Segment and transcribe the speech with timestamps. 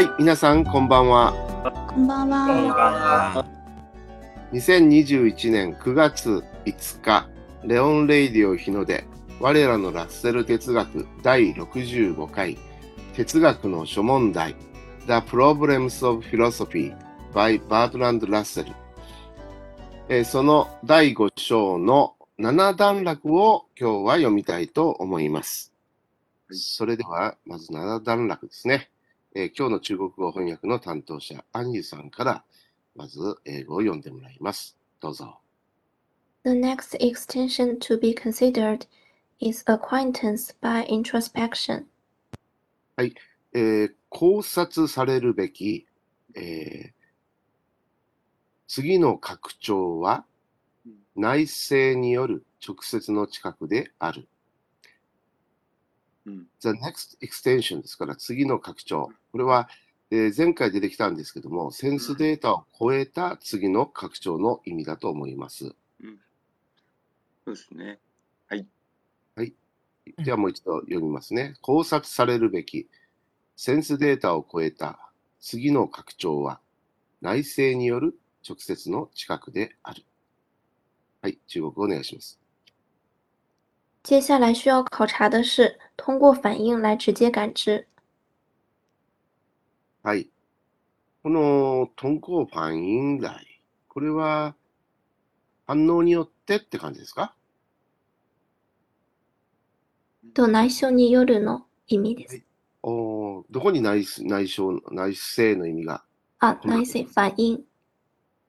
[0.00, 1.34] はい、皆さんこんばんは。
[1.90, 3.44] こんばんは。
[4.50, 7.28] 2021年9月5日、
[7.64, 9.04] レオン・レイディオ日の出、
[9.40, 12.56] 我らのラッセル哲学第65回、
[13.14, 14.56] 哲学の諸問題、
[15.06, 16.96] The Problems of Philosophy
[17.34, 18.72] by Bertrand Russell。
[20.08, 25.74] えーその第5章の7段落を今日は読みたいと思います。
[26.48, 28.89] それでは、まず7段落ですね。
[29.32, 32.44] えー今日の中国語翻訳の担当者、アンユさんから、
[32.96, 34.76] まず英語を読んでもらいます。
[35.00, 35.40] どうぞ。
[36.44, 38.86] The next extension to be considered
[39.38, 41.84] is acquaintance by introspection.
[42.98, 45.86] えー考察されるべき、
[46.34, 46.92] えー
[48.66, 50.24] 次の拡張は
[51.16, 54.28] 内省による直接の近くである。
[56.26, 56.46] うん。
[56.60, 59.10] The next extension ですから次の拡張。
[59.32, 59.68] これは、
[60.10, 65.74] えー前回出てきたんですけども、センスデータを超えた次の拡張の意味だと思います。
[67.44, 68.00] そうですね。
[70.18, 71.54] ではもう一度読みますね。
[71.60, 72.88] 考察されるべき、
[73.56, 74.98] センスデータを超えた
[75.40, 76.60] 次の拡張は、
[77.20, 80.04] 内省による直接の近くである。
[81.22, 82.38] はい、中国語お願いします。
[84.02, 87.86] 接下来需要考察的是通过反应来直接感知。
[90.02, 90.30] はい。
[91.22, 94.54] この、トンコファンインライ、これは、
[95.66, 97.34] 反応によってって感じですか？
[100.32, 102.42] と内緒によるの意味です。
[102.82, 106.02] おーどこに内内省、内省の意味が？
[106.38, 107.62] あ、内省反应。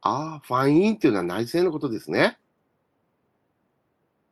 [0.01, 2.39] ああ、ファンインっていうのは内省のことですね。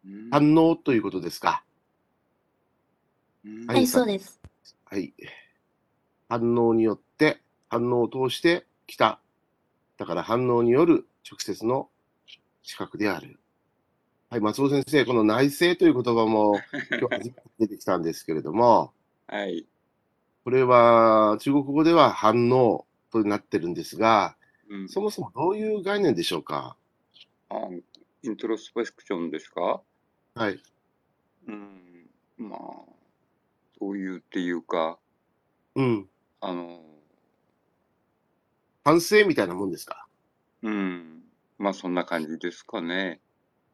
[0.06, 1.64] うん反応ということですか？
[3.46, 4.40] うんはい、はいそうです。
[4.86, 5.14] はい。
[6.28, 9.20] 反応によって、反応を通して来た。
[9.98, 11.90] だから反応による直接の
[12.64, 13.40] 視覚である。
[14.30, 16.60] はい、松尾先生、この内省という言葉も
[17.00, 18.94] 今日初めて出てきたんですけれども、
[19.28, 19.66] はい。
[20.44, 24.36] これは中国語では反応となってるんですが、
[24.70, 26.78] うんそもそもどういう概念でしょうか？
[27.50, 27.56] あ
[28.22, 29.82] イントロスペクションですか？
[30.36, 30.62] はい。
[31.48, 32.10] うん。
[32.38, 32.60] まあ、
[33.80, 34.98] どういうっていうか、
[35.76, 36.08] うん。
[36.42, 36.82] あの、
[38.84, 40.08] 反省みたいなもんですか？
[40.64, 41.24] うん。
[41.58, 43.20] まあ、そんな感じですかね。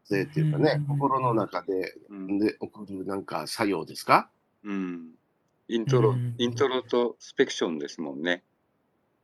[0.09, 2.37] 反省っていうかねうん、心の中でうん。
[2.39, 4.29] で起こるなんか作用ですか？
[4.63, 5.11] うん、
[5.67, 8.43] イントロうん、イントロとスペクションですもんね。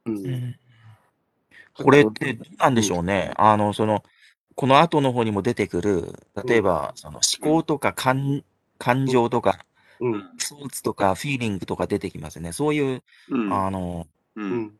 [0.06, 0.12] う。
[0.12, 0.56] うんん
[1.74, 3.32] これってどうなんでしょうね。
[3.38, 4.04] あの、その、
[4.56, 6.14] この後の方にも出てくる、
[6.46, 8.44] 例えば、その思考とか感
[8.78, 9.66] 感情とか、
[10.02, 10.30] うん。
[10.38, 12.52] ソーツとかフィーリングとか出てきますね。
[12.52, 13.54] そういう、うん。
[13.54, 14.42] あの、う。
[14.42, 14.80] うんん。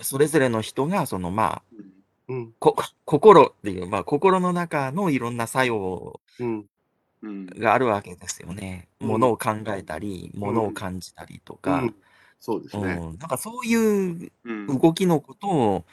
[0.00, 1.62] それぞれの人が、その、まあ、
[2.28, 2.52] うん。
[2.58, 6.66] こ、心っていう、まあ、心の中のいろんな作用うん。
[7.22, 7.46] うん。
[7.46, 8.88] があるわけですよね。
[9.00, 11.94] うんものを考えたり、ものを感じたりとうかん、
[12.38, 12.94] そうですうん、ね。
[13.18, 14.78] なんかそういううん。
[14.78, 15.84] 動きのことを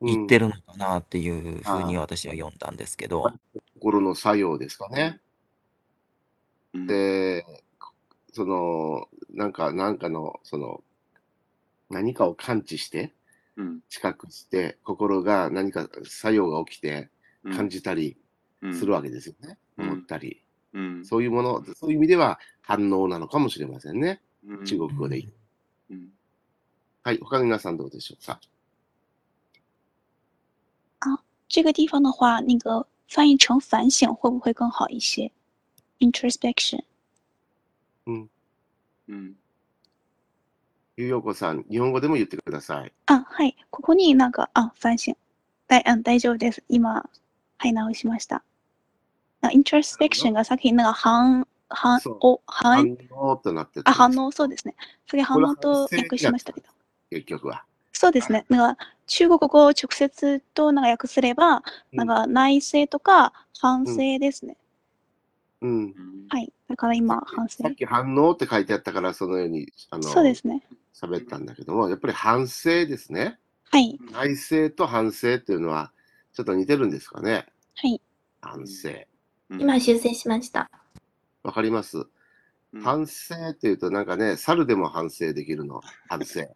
[0.00, 0.48] 言ってる。
[0.48, 3.30] るのかなっていうふうに私は読んだんですけど、
[3.74, 5.20] 心の作用ですかね。
[6.72, 7.44] うん、で、
[8.36, 10.84] その、なんか、なんかの、その、
[11.88, 13.14] 何かを感知して、
[13.56, 17.08] うん、知覚して、心が何か作用が起きて
[17.44, 18.18] うん感じたり
[18.74, 19.56] するわけですよね。
[19.78, 20.42] うん思ったり。
[20.74, 24.20] うん、そういうもの、そういう意味では反応なのかもしれませんね。
[24.46, 25.94] うん中国語で言う。
[25.94, 26.08] うん
[27.02, 28.26] はい、他の皆さんどうでしょう？
[28.26, 28.38] か。
[31.48, 35.30] 这个地方的话，那个翻译成反省会不会更好一些
[36.00, 36.82] ？introspection。
[38.06, 38.30] うん、
[40.96, 42.92] ゆうようこさん、日本語でも言ってください。
[43.06, 43.54] あ、はい。
[43.70, 45.12] ここになんか、あ、反省。
[45.68, 46.62] だい、あ、大丈夫です。
[46.68, 47.08] 今、
[47.58, 48.42] はい、直しました。
[49.42, 54.26] な introspection がさっきなんか反、反そう、お、反、反応となってあ、反応。
[54.26, 54.74] 応、そうですね。
[55.06, 56.68] それ反応と訳しましたけど。
[57.10, 57.64] 結局は。
[57.92, 58.46] そうですね。
[58.48, 64.56] なんか、中国語を直接となんか訳すれば、うんなんか内省とか反省ですね。
[65.60, 65.70] うん。
[65.70, 65.94] うん
[66.28, 66.52] はい。
[66.68, 67.74] だから今、反省さっ。
[67.74, 70.62] き反応って書いてあったから、そのように、あの、そうですね。
[70.94, 73.38] 喋ったんだけども、やっぱり反省ですね。
[73.70, 73.98] はい。
[74.12, 75.92] 内省と反省っていうのは、
[76.32, 77.46] ちょっと似てるんですかね。
[77.74, 78.00] はい。
[78.40, 78.90] 反省。
[79.48, 80.68] うん今修正しました。
[81.44, 81.98] わかります？
[82.72, 85.80] うん反省っていうとなんかね、猿でも反省できるの。
[86.08, 86.46] 反省。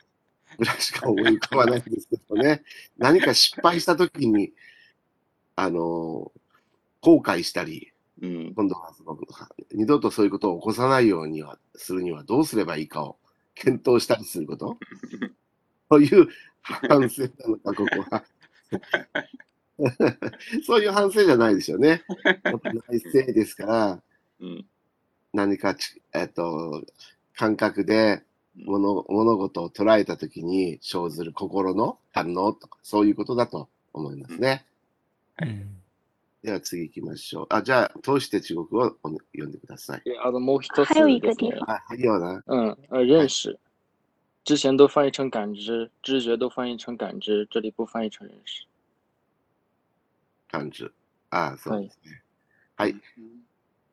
[0.58, 2.62] ぐらいしか思い浮かばないんですけどね。
[2.98, 4.52] 何か失敗した時に、
[5.54, 6.32] あの
[7.00, 7.89] 後悔したり、
[8.22, 9.18] うん今度はその
[9.72, 13.16] 二度とそういうことを起こさないようにはするにはどうすればいいかを
[13.54, 14.78] 検討したりすること。
[15.90, 16.28] そういう
[16.62, 18.24] 反省なのか、ここは。
[20.64, 22.02] そういう反省じゃないでしょうね。
[22.88, 24.02] 内政ですから、
[24.40, 24.66] うん。
[25.32, 26.84] 何かち、えっと、
[27.34, 28.22] 感覚で
[28.56, 34.64] 物物事を捉えたときに生ずる心の反応とか、そういうことだと思いますね。
[35.42, 35.79] うん
[36.42, 37.46] では次行きましょう。
[37.50, 40.02] あ、じゃあ、通して中国語をお読んでください。
[40.04, 42.42] 对あともう一つ还有一个ですね地方，あ、はいよな。
[42.46, 43.58] 嗯，呃，认识，
[44.44, 48.64] 之前都翻译成感知，知觉都翻译成感知，这里不翻译成认识。
[50.50, 50.90] 感じ。
[51.28, 52.22] あ、そうはいですね。
[52.76, 52.96] はい。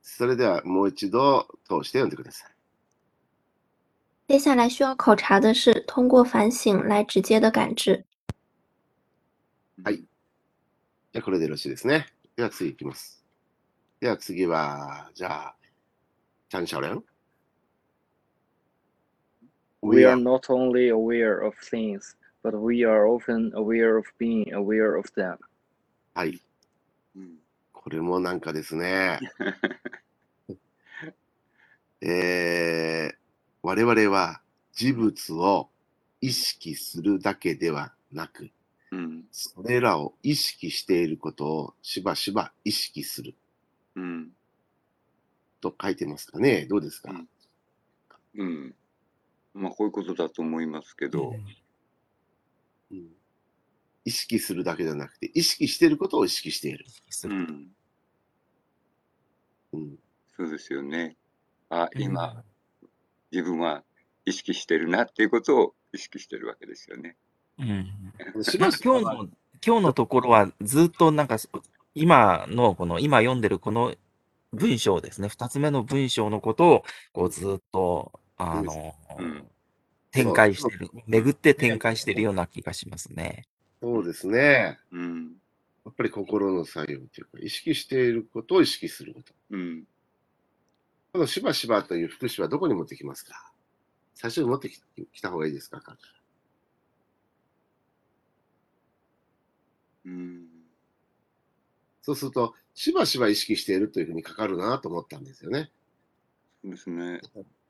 [0.01, 2.51] それではもう一度通して読んでください。
[4.29, 8.05] 接下来需要考察的是通过反省来直接的感知。
[9.83, 9.97] はい。
[9.97, 12.07] じゃあ、これでよろしいですね。
[12.37, 13.25] では次行きます。
[13.99, 15.55] では次は、じゃあ、
[16.49, 17.03] チャンシャレン
[19.81, 24.99] We are not only aware of things, but we are often aware of being aware
[24.99, 25.39] of them.
[26.13, 26.39] はい。
[27.15, 27.39] うん。
[27.73, 29.19] これもなんかですね。
[32.01, 33.15] えー、
[33.63, 34.41] 我々は
[34.73, 35.71] 事物を
[36.21, 38.51] 意識するだけではなく、
[38.91, 39.25] うん。
[39.31, 43.35] それらを意識していることをしばしば意識する
[43.95, 44.29] うん。
[45.61, 46.65] と書いてますかね。
[46.65, 47.27] どうですか、うん
[48.35, 48.75] うん。
[49.53, 51.45] まあ、こういうことだと思いますけど、うん
[54.05, 56.85] 意識するだけじゃなくて、意識していることを意識している。
[57.25, 57.67] うん。
[59.73, 59.99] うん、
[60.37, 61.17] そうですよね。
[61.67, 62.41] あ、うん今、
[63.33, 63.83] 自分は
[64.23, 67.17] 意識してるなっていうことを意識してるわけですよね。
[67.59, 67.87] うん
[68.83, 69.27] 今日の、
[69.65, 71.37] 今日のところはずっとなんか、
[71.95, 73.95] 今のこの、今読んでるこの
[74.53, 75.27] 文章ですね。
[75.27, 76.83] 二つ目の文章のことを、
[77.13, 79.47] こうずっと、あの、うん
[80.09, 83.45] 展開してる、巡って展開してるような気がしますね。
[83.81, 84.79] そうですね。
[84.91, 85.35] うん。
[85.85, 89.33] やっぱり心の作用というか、意識していることを意識すること。
[89.51, 89.83] うん。
[91.13, 93.51] このしばしばという副詞はどこに持ってきますか？
[94.15, 94.81] 最初に持ってき
[95.13, 95.83] きた方がいいですか？
[100.07, 100.47] うん。
[102.01, 105.69] そうすると、しばしば意識しているというふうにかかるなと思ったんですよね。
[106.63, 107.19] そうですね。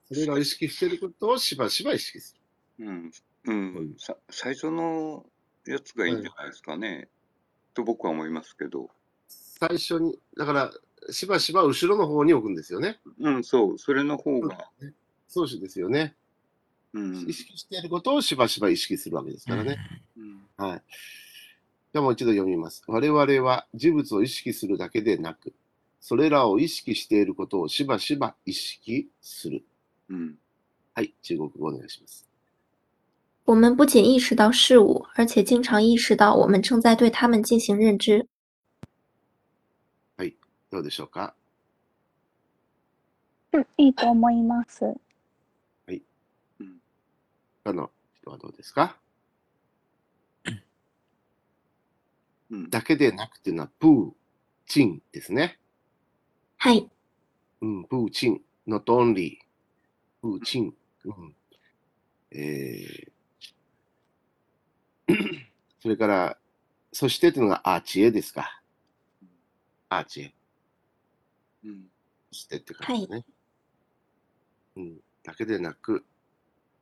[0.07, 2.37] それらを意識していることをしばしば意識す
[2.79, 3.11] うん。
[3.45, 3.95] うん。
[3.97, 5.25] さ最初の
[5.65, 7.09] やつがいいんじゃないですかね。
[7.73, 8.83] と僕は思いますけど。
[8.83, 8.89] る。
[9.27, 10.71] 最初に、だから、
[11.11, 12.99] しばしば後ろの方に置くんですよね。
[13.19, 13.77] うん、そう。
[13.79, 14.69] それの方が。
[15.27, 16.15] そうしですよね。
[16.93, 17.15] うん。
[17.27, 19.77] 意識していることをしばしば意識するわけですからね。
[20.17, 20.47] うん。
[20.57, 20.81] はい。
[21.97, 22.83] じゃあもう一度読みます。
[22.85, 25.51] 我々は事物を意識するだけでなく、
[25.99, 29.65] それらを意識していることをしばしば意識する。
[30.09, 30.35] うん。
[30.93, 32.27] はい、中国語お願いします。
[33.45, 38.27] 我们不仅意识到事物，而且经常意识到我们正在对它们进行认知。
[40.69, 41.33] どうでしょうか？
[43.53, 44.85] うんいいと思います。
[44.85, 45.91] う
[46.63, 46.79] ん。
[47.63, 47.89] 他の
[48.21, 48.97] 人はどうですか
[50.45, 50.61] うん。
[52.69, 54.11] だけでなくていうのは、プー、
[54.67, 55.59] チンですね。
[56.57, 56.89] はい。
[57.61, 59.37] うん、プー、チン、not only、
[60.21, 60.73] プー、チン。
[61.05, 61.35] うん、
[62.31, 65.13] えー、
[65.81, 66.37] それから、
[66.91, 68.61] そしてというのがアーチエですか。
[69.89, 70.33] アーチエ。
[71.65, 71.85] うん。
[72.31, 73.25] そしてって感じですね。
[74.77, 76.05] うん、だけでなく、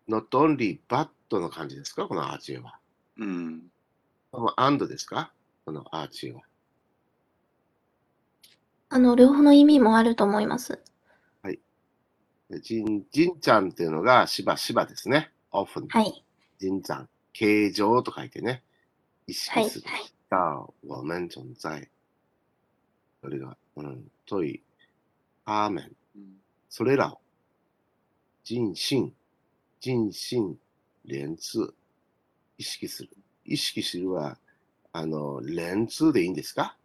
[0.08, 1.10] not only but
[1.40, 2.08] の感じですか？
[2.08, 2.80] このアーチエは。
[3.18, 3.72] うん。
[4.32, 5.32] この and ですか？
[5.66, 6.42] このアーチエは。
[8.90, 10.82] あの、両方の意味もあると思います。
[12.50, 15.32] でじん、じんちゃんっていうのがしばしばですね。
[15.52, 15.88] often。
[15.90, 16.24] はい。
[16.60, 17.10] じんちゃん。
[17.34, 18.64] 形状と書いてね。
[19.28, 19.70] 意はい。
[19.70, 19.88] 識する。
[19.90, 20.06] はい。
[20.30, 21.90] 到我们存在。
[23.22, 24.62] それが、うん、とい、
[25.46, 25.96] 他们。
[26.16, 26.40] うん。
[26.70, 27.20] それらを、
[28.44, 29.12] 人心、
[29.80, 30.60] 人心
[31.06, 31.74] 連通、
[32.60, 33.10] 意識する。
[33.44, 34.38] 意識するは、
[34.98, 36.78] あの、連通でいいんですか？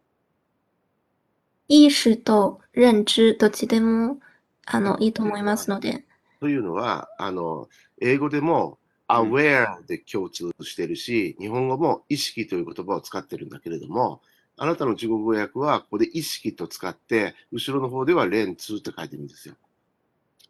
[1.69, 4.19] 意識と認知どっちでも
[4.67, 6.05] あのいいと思いますので。
[6.41, 7.69] というのは、あの、
[8.01, 14.21] 英語でも aware で共通してるし、日本語も意識という言葉を使ってるんだけれども、
[14.57, 19.55] あなたの中国語訳はここで意識と使って、後ろの方では連通って書いてるんですよ。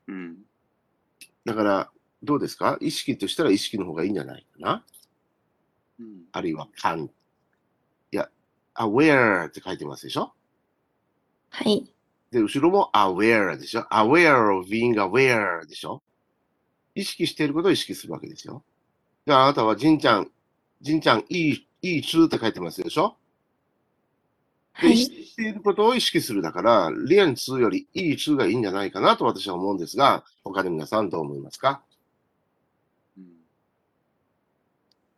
[0.09, 0.39] うん。
[1.45, 1.91] だから、
[2.23, 2.79] どうですか？
[2.81, 4.85] 意識としたら意識の方がいいんじゃないかな？
[5.99, 6.23] うん。
[6.33, 7.11] あるいは can。
[8.81, 10.33] Aware って書いてますでしょ？
[11.51, 11.93] はい。
[12.31, 16.03] で、後ろも aware でしょ ?aware of being aware でしょ？
[16.95, 18.63] 意識していることを意識するわけですよ。
[19.27, 20.31] じゃああなたは、じんちゃん、
[20.81, 23.17] じんちゃん、いい、いい通って書いてますでしょ？
[24.73, 24.97] はい。
[24.97, 31.83] 識していることを意識するだから、練通よりいい通がいいんじゃないかなと私は思うんですが、他の皆さんどう思いますか？
[33.19, 33.25] うん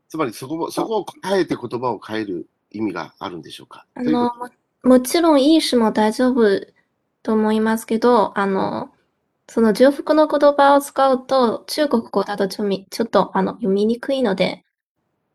[0.08, 3.86] つまりそこを、そこを変えて言葉を変える意味があるんでしょうか？
[3.94, 4.50] あの、も
[4.82, 6.60] もちろんいい詞も大丈夫
[7.22, 8.90] と思いますけど、あの、
[9.48, 14.64] その重複の言葉を使うと、中国語だとちょみちょっとあの読みにくいので、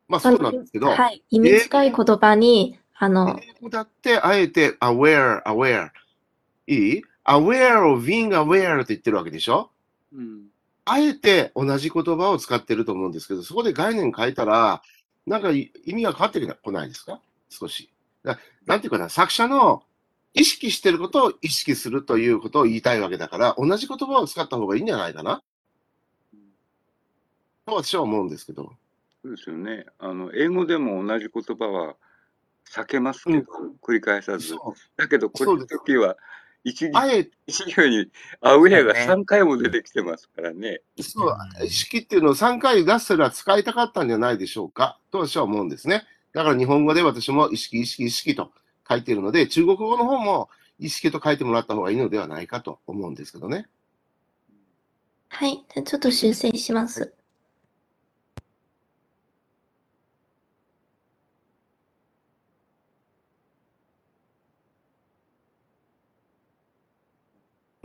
[0.08, 5.89] まあそうなんですけど、はい、意味近い言葉に、あの、英語だってあえて aware, aware.
[6.67, 9.70] いい ?aware of being aware って言ってるわけでしょ？
[10.13, 10.48] うん
[10.89, 14.82] あえて同じ言葉を使ってると思うんですけど、そこで概念変えたら、
[15.28, 17.22] なんかい意味が変わってこないですか？
[17.50, 17.90] 少し。
[18.24, 19.84] だなんていうかな、作者の
[20.34, 25.42] 意識してることを意識するということを言いたいわけだから、同じ言葉を使った方がいいんじゃないかな？
[27.66, 28.72] と私は思うんですけど。
[29.24, 29.86] そうですよね。
[30.00, 31.96] あの、英語でも同じ言葉は
[32.70, 33.46] 避けますけど、
[33.82, 34.56] 繰り返さず。
[34.96, 36.16] だけど、この時は、
[36.70, 40.82] 一あえて一行にアウェアがそうね3回も出てきてますからね。
[41.00, 46.04] そう、意識っていうのを3回出せら使いたかったんじゃないでしょうかと私は思うんですね。
[46.34, 48.52] だから日本語で私も意識、意識、意識と
[48.88, 53.68] 書いているので、中国語の方も意識と書いてもらった方がいいのではないかと思うんですけどね。
[55.30, 57.14] はい、じゃあちょっと修正します。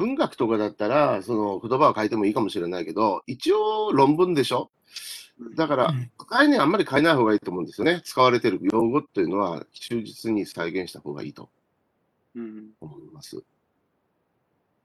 [0.02, 4.70] 文学とかだったら、その言葉を変えてもいいかもしれないけど、一応論文でしょ？
[5.56, 8.02] だからうん、概念あんまり変えない方がいいと思うんですよね。
[8.04, 11.48] 使われている用語っていうのは忠実に再現した方がいいと
[12.34, 12.70] うん。
[12.80, 13.42] 思います。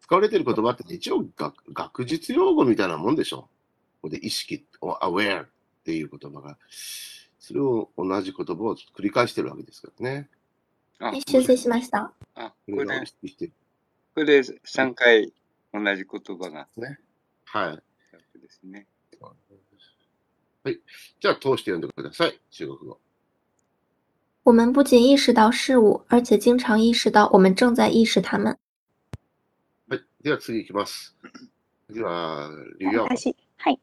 [0.02, 3.38] 使われている言葉って一応学学術用語みたいなもんでしょ？
[3.42, 5.48] ここで意識、aware っ
[5.84, 6.58] ていう言葉が、
[7.40, 10.30] それを同じ言葉を繰り返してるわけですからね。
[11.00, 12.12] あはい、修正しました。
[12.36, 13.04] あ、これが
[14.18, 14.94] これで意、識してる。
[14.96, 15.34] これで3回
[15.72, 16.68] 同じ言葉が
[17.46, 17.76] はい。
[18.42, 18.88] ですね。
[21.20, 22.40] じゃあ通して読んでください。
[22.50, 23.00] 中国語。
[24.44, 28.58] 我们不仅意识到事物，而且经常意识到我们正在意識它们。
[29.88, 30.04] はい。
[30.24, 31.16] では次行きます。
[31.88, 33.04] 次は、劉耀。
[33.04, 33.80] 私、はい。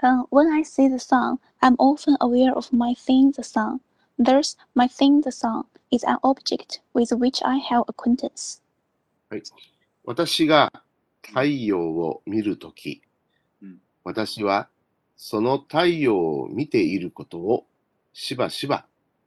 [0.00, 3.80] Um, when I see the sun, I'm often aware of my seeing the sun.
[4.16, 8.60] Thus, my seeing the sun is an object with which I have acquaintance.
[10.04, 10.72] 私が
[11.22, 13.02] 太陽を見るとき、
[13.62, 14.68] うん私は
[15.16, 17.66] その太陽を見ていることを
[18.12, 18.86] しばしば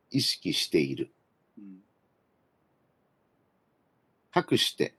[0.09, 1.11] 意識している。
[1.57, 1.79] うん。
[4.31, 4.95] かくして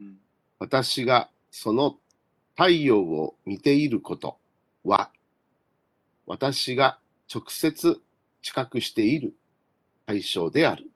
[0.00, 0.18] うん。
[0.58, 1.98] 私がその
[2.56, 4.38] 太陽を見ていること
[4.84, 5.10] は、
[6.26, 6.98] 私が
[7.32, 8.00] 直接
[8.42, 9.34] 知覚している
[10.06, 10.90] 対象である。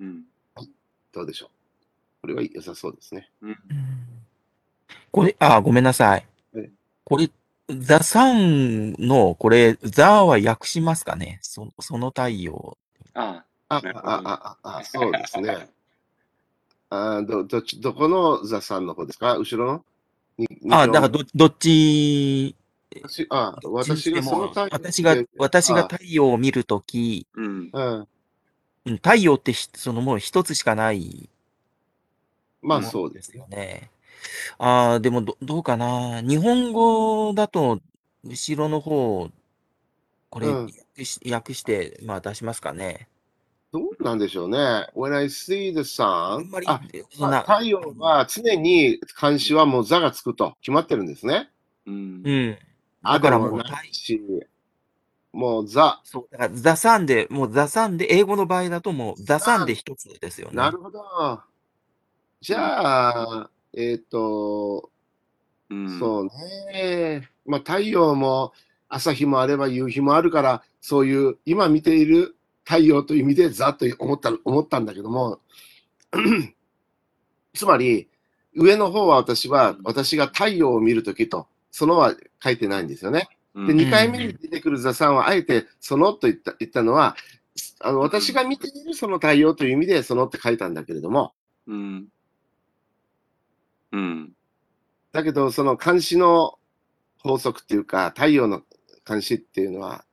[0.00, 0.24] うん。
[1.12, 1.55] どうでしょう？
[2.26, 3.30] これは良さそうですね。
[3.40, 3.56] うん。
[5.12, 6.70] これ、あ、ごめんなさいえ。
[7.04, 7.30] これ、
[7.68, 11.38] ザサンの、これ、ザは訳しますかね？
[11.40, 12.76] そその太陽。
[13.14, 15.68] ああ、あ、あ、あ、あ、そうですね。
[16.90, 19.36] あど、どっち、どこのザさんの方ですか？
[19.36, 19.84] 後ろの？
[20.36, 22.56] にあ、にだからど、どっち、
[23.04, 27.40] 私、あ、私がその太陽私が、私があ太陽を見るとき、あ。
[28.84, 28.96] うん。
[28.96, 31.28] 太陽ってひそのもう一つしかない
[32.62, 33.42] まあそうですよ。
[33.44, 33.90] よね。
[34.58, 36.20] ああ、でもど、どうかな。
[36.22, 37.80] 日本語だと、
[38.24, 39.30] 後ろの方、
[40.30, 40.66] これ、うん
[40.98, 43.08] 訳し訳して、まあ出しますかね。
[43.72, 44.58] どうなんでしょうね。
[44.94, 51.50] When I see the あ sun, んまりあ、、そんな、太陽は常に監視はもう座がつくと決まってるんですね。
[51.86, 52.30] うんう。
[52.30, 52.58] ん。
[53.02, 54.20] あだからももな太いし、
[55.32, 56.00] もうザ。
[56.04, 60.54] そう、だから、ザサンで、もうザサンで、英語の場合だともう、ザサンで一つですよね。
[60.56, 61.00] なるほど。
[62.40, 63.08] じゃ
[63.42, 64.90] あ、えっ、と、
[65.70, 65.98] うん。
[65.98, 67.28] そうね。
[67.44, 68.52] まあ太陽も
[68.88, 75.40] 朝日もあれば夕日もあるから、そういう今見ている太陽という意味でざっと思った思ったんだけども、
[77.54, 78.08] つまり
[78.54, 83.28] 上の方は私は私が太陽を見るときと、そのは書いてないんですよね。
[83.54, 83.78] で、うん。
[83.78, 87.16] 2回目に出てくる座さんはあえてそのと言った言ったのは、
[87.80, 91.34] あの私が見ているその太陽という意味でそのって書いたんだけれども、
[91.66, 92.08] うん。
[93.96, 94.32] うん。
[95.12, 96.58] だけど、その監視の
[97.18, 98.62] 法則っていうか、太陽の
[99.08, 100.04] 監視っていうのは、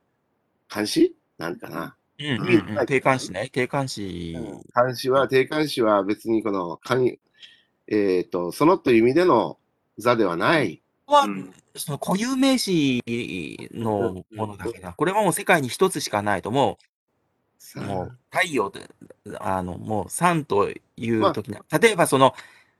[0.73, 1.95] 監視なんかな？
[2.19, 2.85] うんうんうん。
[2.85, 3.49] 定冠詞ね。
[3.51, 4.37] 定冠詞。
[4.73, 7.17] 監視は、定冠詞は別にこの、監
[7.87, 9.57] えっ、と、そのという意味での
[9.97, 13.03] 座ではないはうん、その固有名詞
[13.73, 16.79] のものだから、これはもう世界に一つしかないと、も
[17.75, 18.89] う、もう太陽で、
[19.39, 22.33] あの、もう3という時に、例えばその、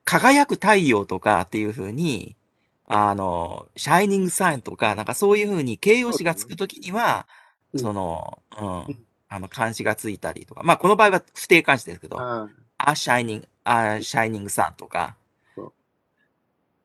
[0.05, 2.35] 輝く太陽とかっていうふうに、
[2.87, 7.27] あの、シャイニングサインとか、なんかそういうふうに形容詞がつくときには、
[7.73, 7.79] うん。
[7.79, 8.67] その、うん。
[8.93, 15.15] ん、あの、漢詞がついたりとか、まあこの場合は不定漢詞ですけど、ああ、シャイニング、あ、シャイニングサンとか、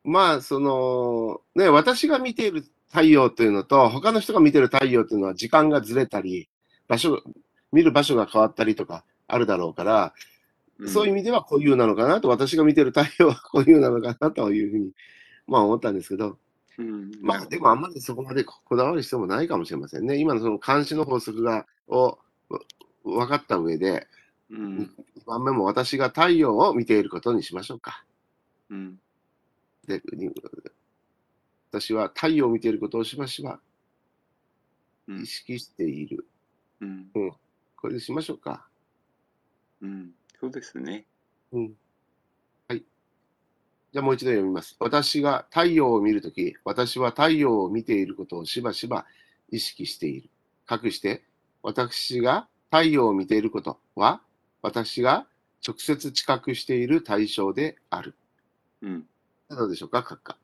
[0.03, 6.49] まあ、その、ね、私が見ている太陽というのと、他の人が見てる太陽というのは時間がずれたり、
[6.87, 7.21] 場所、
[7.71, 10.13] 見る場所が変わったりとかあるだろうから、
[10.87, 14.91] そういう意味では固有なのかなと、私が見てる太陽は固有なのかなというふうに、
[15.47, 16.37] まあ思ったんですけど、
[16.77, 20.17] うん、まあでもあんまりそこまでこだわる必要もないかもしれませんね。
[20.17, 22.17] 今のその監視の法則が、を
[22.49, 22.59] わ
[23.03, 24.07] 分かった上で、
[24.49, 24.77] うん、
[25.17, 28.05] 2番目も私が太陽を見ていることにしましょうか。
[28.69, 28.99] うん、
[29.87, 30.31] でに
[31.71, 33.59] 私は太陽を見ていることをしばしば
[35.09, 35.23] うん。
[35.23, 36.25] 意識している。
[36.81, 37.09] うん、
[37.75, 38.67] これでしましょうか。
[39.81, 41.05] うん、そうですね。
[41.51, 41.73] うん。
[42.67, 42.83] はい。
[43.91, 44.75] じゃあもう一度読みます。
[44.79, 49.05] 私が太陽を見るとき、私は太陽を見ていることをしばしば
[49.49, 50.29] 意識している。
[50.69, 51.23] 隠して、
[51.63, 54.21] 私が太陽を見ていることは、
[54.61, 55.27] 私が
[55.67, 58.15] 直接知覚している対象である。
[58.81, 59.05] うん、
[59.49, 60.37] どうでしょうか、閣下？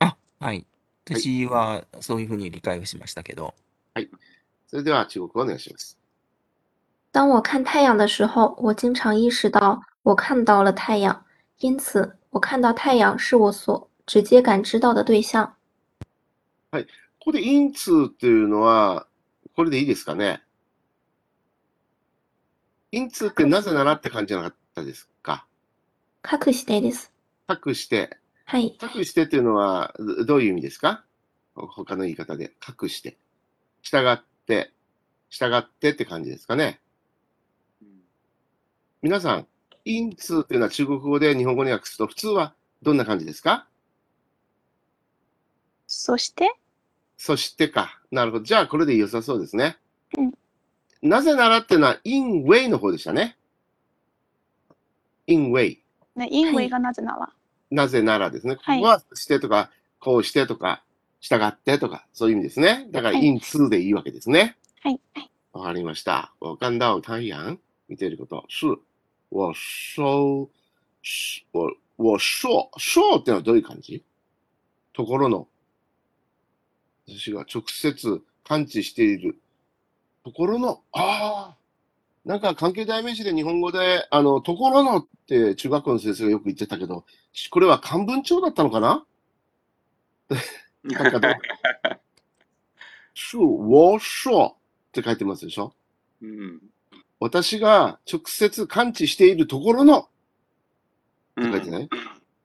[0.00, 0.66] あ、はい。
[1.04, 3.54] 私はそういうふうに理解をしましたけど、
[4.66, 5.97] それでは中国語お願いします。
[7.18, 11.24] 当我看太阳的时候，我经常意识到我看到了太阳，
[11.58, 15.56] 因此我看到太陽是我所直接感知到的对象。
[16.70, 16.78] こ
[17.18, 19.08] こで因通っていうのは、
[19.56, 20.38] これでいいですかね？
[22.92, 25.44] 因通ってなぜならって感じじゃなかったですか？
[26.22, 27.12] 隠してです。
[27.48, 28.16] 隠して。
[28.44, 28.78] はい。
[28.80, 31.02] 隠してっていうのはどどういう意味ですか？
[31.56, 32.52] 他の言い方で。
[32.62, 33.18] 隠して。
[33.82, 34.72] 従って。
[35.30, 36.78] 従ってって感じですかね？
[39.00, 39.46] 皆さん、
[39.84, 43.66] 因通っていうのは中国語で日本語に訳すと普通はどんな感じですか？
[45.86, 46.52] そして、
[47.16, 48.00] そしてか。
[48.10, 48.44] なるほど。
[48.44, 49.76] じゃあ、これで良さそうですね。
[50.16, 50.32] うん
[51.00, 53.36] なぜならっていうのは、in way の方でしたね。
[55.28, 55.78] in way。
[56.16, 57.30] ね、因为がなぜなら。
[57.70, 58.56] なぜならですね。
[58.56, 60.82] こはいこはしてとか、こうしてとか、
[61.20, 62.88] 従ってとか、そういう意味ですね。
[62.90, 64.56] だから、はい in to でいいわけですね。
[64.82, 65.00] はい。
[65.52, 66.32] わかりました。
[66.40, 67.58] 我看到太陽。
[67.88, 68.44] 見ていること。
[68.48, 68.80] 是。
[69.30, 70.48] 我收、
[71.02, 74.02] 是我、我说、说ってのはどういう感じ？
[74.92, 75.48] ところの、
[77.06, 79.38] 私が直接感知している
[80.24, 81.56] ところの、ああ、
[82.24, 87.04] なんか関係代名詞で日本語で、あの、ところのって中学校の先生がよく言ってたけど、
[87.50, 89.04] これは漢文帳だったのかな？
[90.84, 91.32] なんかどう？
[93.14, 94.54] 是我说っ
[94.92, 95.72] て書いてますでしょ？
[96.22, 96.60] うん、
[97.20, 100.08] 私が直接感知しているところの、
[101.40, 101.88] 書いてない？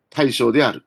[0.09, 0.85] 対象である。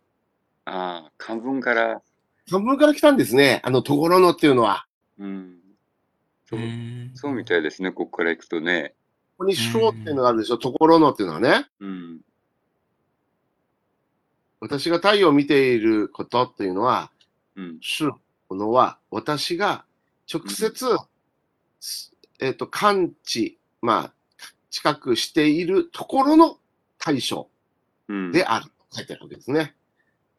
[0.65, 2.03] ああ、漢文から、
[2.51, 3.61] 漢文から来たんですね。
[3.65, 4.87] あのところのっていうのは。
[5.19, 5.59] うん、
[6.49, 8.95] そううこんそうみたいですね、ここから行くとね。
[9.39, 10.59] こに章っていうのがあるでしょ。
[10.59, 11.67] ところのっていうのはね。
[11.81, 12.21] うん、
[14.61, 17.11] 私が太陽を見ていることっていうのは、
[17.55, 19.85] うん、是ものは、私が
[20.33, 20.97] 直接、
[22.41, 24.13] えっ、と、感知、まあ、
[24.71, 26.59] 知覚しているところの
[26.99, 27.49] 対象
[28.09, 28.33] うん。
[28.33, 29.75] であると書いてあるわけですね。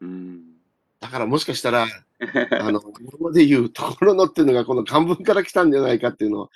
[0.00, 0.42] うん。
[1.00, 1.86] だからもしかしたら、
[2.60, 6.50] あの、日本語で言うところのっていうのがこの漢文から来たんじゃないかっていうのを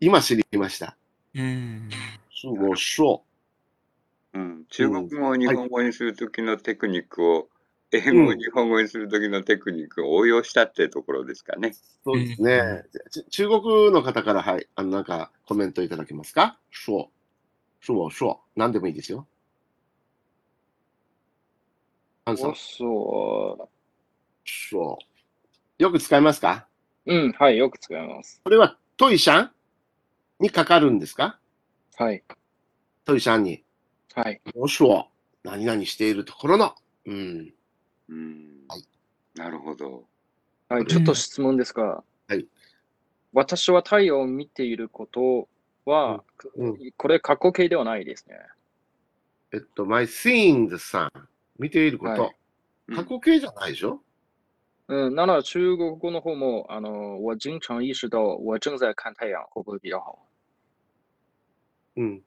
[0.00, 0.96] 今知りました。
[1.34, 1.90] うん。
[2.30, 3.22] 是我说。
[4.34, 7.48] うん、中国語を日本語にするときのテクニックを、
[7.92, 11.72] 英語を日本語にするときのテクニックを応用したってところですかね。
[12.04, 12.84] そうですね。
[13.10, 16.58] ち中国の方から、はい、あの、なんかコメントいただけますか？
[16.70, 17.10] 说。
[17.80, 18.40] 是我说。
[18.56, 19.26] 何でもいいですよ。
[22.24, 23.68] アンさん我、所、
[24.44, 24.98] 说。
[25.78, 26.66] よく使いますか？
[27.06, 28.40] うん、はい、よく使います。
[28.42, 29.50] これはトイシャン
[30.40, 31.38] にかかるんですか？
[31.96, 32.24] はい、
[33.04, 33.62] トイシャンに。
[34.12, 34.40] はい。
[34.56, 35.08] 我说。
[35.44, 36.74] 何々しているところの。
[37.04, 37.54] うん。
[38.08, 38.82] うんはい。
[39.34, 40.04] なるほど。
[40.68, 42.46] はい、ちょっと質問ですが、はい
[43.32, 45.48] 私は太陽を見ていること
[45.84, 46.22] は、
[46.56, 48.36] うんこれ過去形ではないですね。
[49.52, 51.08] えっと、my seeing the sun。
[51.58, 52.22] 見ていること。
[52.22, 52.36] はい
[52.94, 54.00] 過去形じゃないでしょ？
[54.88, 60.18] 嗯，那那中国語の方も、あの、我经常意識到我正在看太陽，会不会比較好？
[61.96, 62.22] うん。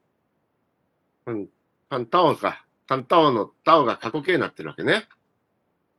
[1.24, 1.48] うん。
[1.88, 2.66] 看到か。
[2.86, 5.08] 看到の到が過去形になってるわけね。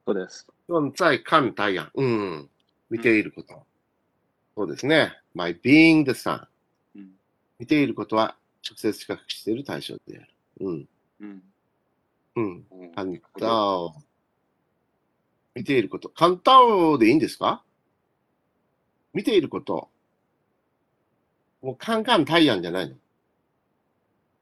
[0.05, 0.47] そうです。
[0.67, 1.87] 存在感太陽。
[1.95, 2.49] うん。
[2.89, 3.65] 見ていること。
[4.55, 5.13] そうですね。
[5.33, 6.45] my being the sun。
[6.95, 7.11] うん。
[7.59, 8.35] 見ていることは
[8.67, 10.27] 直接比較している対象である。
[10.61, 10.89] うん。
[11.21, 11.43] うん。
[12.35, 12.65] うん。
[12.71, 13.93] うんカンタオ。
[15.55, 16.09] 見ていること。
[16.09, 17.63] カンタオでいいんですか？
[19.13, 19.89] 見ていること。
[21.61, 22.95] もうカンカンタイヤンじゃないの。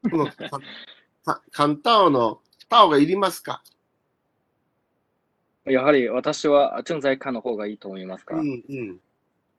[0.10, 0.28] この
[1.50, 3.62] カンタオのタオがいりますか？
[5.70, 9.00] やはり私は正在看の方がいいと思いますか、うんうん。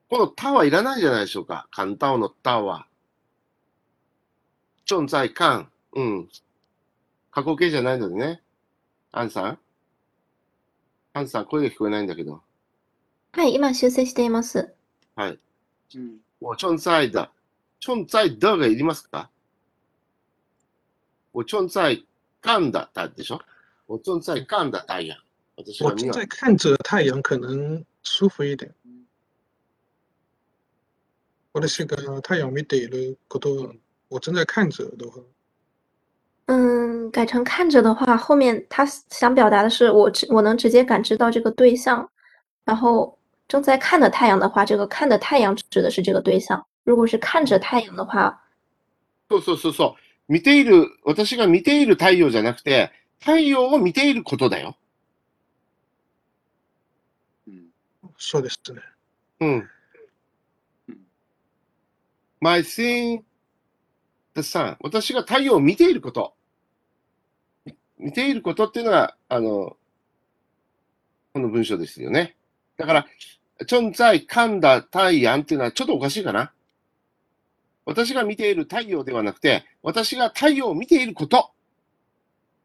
[0.09, 1.67] このタはいらないじゃないでしょうか。
[1.71, 2.85] カンタオのタは。
[4.85, 5.69] 正在看。
[5.93, 6.29] うん。
[7.31, 8.41] 過去形じゃないのでね。
[9.11, 9.57] アンさん？
[11.13, 12.41] アンさん、声が聞こえないんだけど。
[13.33, 14.73] はい、今修正しています。
[15.15, 15.39] はい。
[15.95, 16.17] うん。
[16.41, 17.29] 我正在的。
[17.79, 19.29] 正在的がいりますか？
[21.33, 22.03] 我正在
[22.41, 23.39] 看的だでしょ？
[23.87, 25.15] 我正在看的太陽。
[25.15, 28.74] 私は見よ我正在看着太陽可能舒服一点。
[31.52, 33.74] 私が太陽を見ていること、
[34.08, 35.22] 我正在看着的话，
[36.46, 42.06] 嗯，改成看着的话，后面他想表达的是我直我能直接感知到这个对象，
[42.64, 46.62] 然后正在看的太陽的话，这个看的太陽指的是这个对象。
[46.84, 48.36] 如果是看着太陽的话，
[49.30, 50.32] そうそうそうそう。
[50.32, 54.76] 見ている、私が見ている太陽じゃなくて、太陽を見ていることだよ。
[58.23, 58.81] そうですね。
[59.39, 59.69] うん。
[62.39, 63.23] My seeing
[64.35, 64.77] the sun.
[64.81, 66.35] 私が太陽を見ていること。
[67.97, 69.75] 見ていることっていうのが、あの、
[71.33, 72.37] この文章ですよね。
[72.77, 73.07] だから、
[73.67, 76.53] 正在看だ太陽っていうのはちょっとおかしいかな。
[77.85, 81.51] 私が見ている太陽ではなくて、私が太陽を見ていること。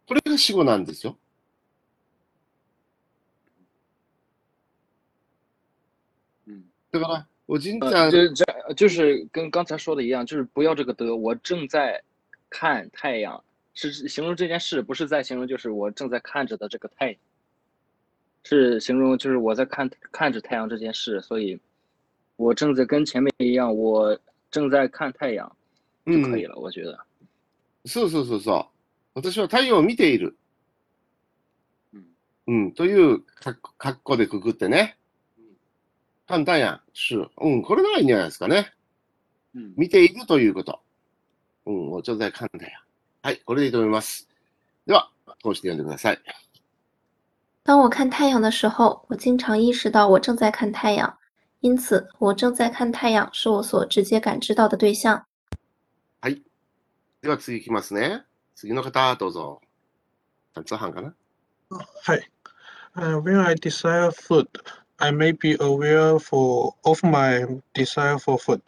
[0.07, 1.17] これが死語なんですよ。
[6.48, 6.64] うん。
[6.92, 12.02] だから、おじんちゃ呃，ん、这这就是跟刚才说的一样，就是不要这个的，我正在
[12.50, 17.18] 看太阳，是形容这件事，不是在形容就是我正在看着的这个太阳，
[18.44, 21.60] 是形容就是我在看看着太阳这件事，所以
[22.38, 24.18] 我正在跟前面一样，我
[24.50, 25.52] 正在看太阳
[26.06, 26.98] 就可以了，我觉得。
[27.86, 28.68] そうそうそうそ
[29.16, 29.20] う。
[29.20, 30.38] 私は太陽を見ている。
[31.94, 32.06] うん。
[32.48, 34.96] うん、という格好格好でくくってね。
[36.27, 36.81] 簡単や。
[37.41, 38.73] うん、これならいいんじゃないですかね。
[39.55, 39.75] うん。
[39.77, 40.81] 見ているということ。
[41.67, 42.71] うん、我正在看太陽。
[43.23, 44.29] はい、これでいいと思います。
[44.87, 45.11] では、
[45.43, 46.19] 通して読んでください。
[47.65, 51.19] 当我看太阳的时候，我经常意识到我正在看太阳，
[51.61, 55.27] 因此我正在看太阳是我所直接感知到的对象。
[57.23, 58.23] では次いきますね。
[58.55, 59.61] 次の方、どうぞ。
[60.55, 61.13] かな？
[62.05, 62.31] はい。
[62.95, 64.47] Uh, when I desire food,
[64.99, 68.63] I may be aware for of my desire for food.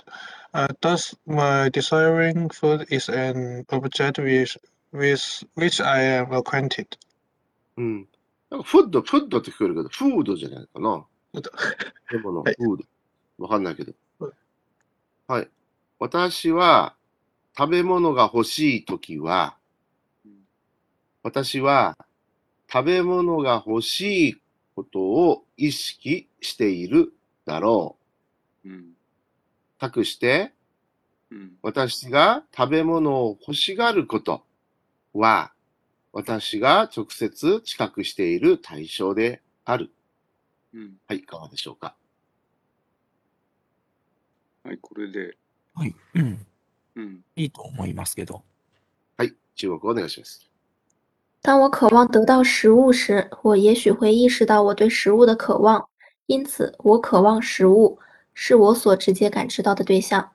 [0.52, 4.56] Uh, thus, my desiring food is an object with,
[4.92, 6.96] with which I am acquainted.
[7.76, 8.08] うん。
[8.50, 11.04] フッド、フッドって聞こえるけど、フードじゃないかな。
[12.10, 12.84] でもの、はいフード。
[13.44, 14.32] わかんないけどはい。
[15.28, 15.48] はい。
[15.98, 16.94] 私は、
[17.56, 19.56] 食べ物が欲しいときは、
[20.24, 20.32] うん
[21.22, 21.96] 私は、
[22.72, 24.36] 食べ物が欲しい
[24.74, 27.12] ことを意識している
[27.44, 27.98] だろ
[28.64, 28.68] う。
[28.70, 28.96] うん。
[29.78, 30.54] 託して、
[31.30, 31.58] うん。
[31.62, 34.44] 私が食べ物を欲しがること
[35.12, 35.52] は、
[36.12, 39.90] 私が直接知覚している対象である。
[40.72, 40.96] うん。
[41.06, 41.94] はい、いかがでしょうか？
[44.62, 45.36] はい、これで。
[45.74, 45.94] はい。
[46.14, 46.46] うん。
[46.94, 47.24] うん。
[47.36, 48.42] いいと思いますけど。
[49.16, 50.47] はい、中国お願いします。
[51.48, 55.88] 当我渴望得到食物时，我也许会意识到我对食物的渴望，
[56.26, 57.98] 因此我渴望食物
[58.34, 60.30] 是我所直接感知到的对象。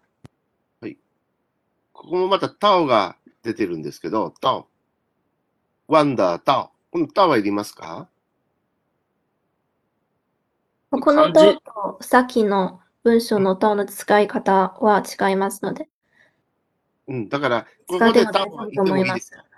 [1.91, 4.67] ここもまたタオが出てるんですけど、タオ。
[5.87, 6.71] ワンダータオ。
[6.89, 8.07] このタオはいりますか？
[10.89, 15.87] この「と」とさっきの文章の「と」の使い方は違いますので、
[17.07, 18.39] うん、だから、こ使ってこで
[18.71, 19.31] ても思います。
[19.31, 19.52] いいです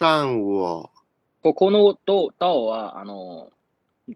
[0.00, 0.06] よ。
[0.06, 0.90] タンを、
[1.42, 3.50] ここのと、とは、あの、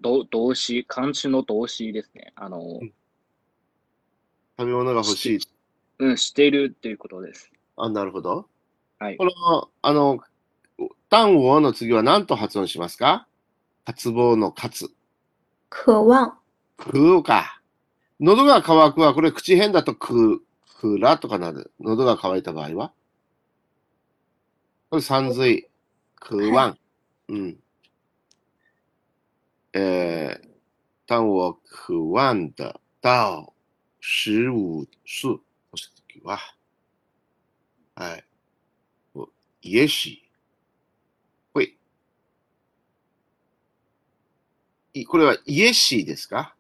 [0.01, 2.33] 動動詞、漢詞の動詞ですね。
[2.35, 2.81] あの、
[4.59, 5.41] 食べ物が欲しい。
[5.99, 7.53] うん、しているっていうことです。
[7.77, 8.47] あ、なるほど。
[8.99, 9.25] はいこ。
[9.25, 10.21] の、あの、
[11.11, 13.27] タンをの次は何と発音しますか？
[13.85, 14.91] 渇望の渇。
[15.69, 16.35] 渴望、
[16.79, 17.61] 食うか。
[18.21, 20.43] 喉が渇くは、これ口変だとく、
[20.81, 21.73] くらとかなる。
[21.81, 22.93] 喉が渇いた場合は？
[24.91, 25.69] これ三髄。
[26.23, 26.79] 食わん。
[27.29, 27.59] うん。
[29.73, 30.39] 呃，
[31.07, 33.53] 当我渴望得到
[34.01, 35.41] 十五岁の
[35.75, 36.39] 時は、
[37.95, 38.25] はい、
[39.15, 39.29] 我
[39.63, 40.23] 也许
[41.55, 41.77] 会。
[44.95, 46.55] いこれは、也许ですか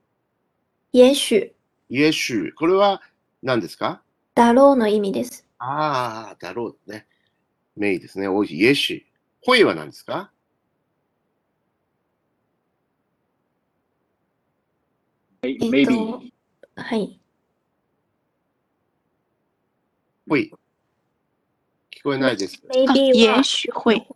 [0.92, 1.54] 也许
[1.90, 2.52] 也許。
[2.56, 3.02] これは
[3.42, 4.02] 何ですか
[4.34, 5.46] だろうの意味です。
[5.58, 7.06] ああ、だろうね。
[7.76, 8.28] メイですね。
[8.28, 8.62] おいしい。
[8.62, 9.11] 也許。
[9.44, 10.30] 会は何ですか？
[15.42, 16.30] えっと maybe
[16.76, 17.20] はい。
[20.28, 20.52] 会。
[21.90, 22.62] 聞こえないです。
[22.68, 24.06] あ maybe は也许会。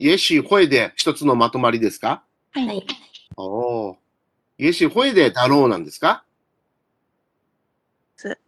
[0.00, 2.22] 也許会で一つのまとまりですか？
[2.52, 2.60] は。
[2.66, 2.86] はいい。
[3.36, 3.42] お
[3.90, 3.98] お。
[4.58, 6.24] 也許会でだろうなんですか？
[8.16, 8.38] 是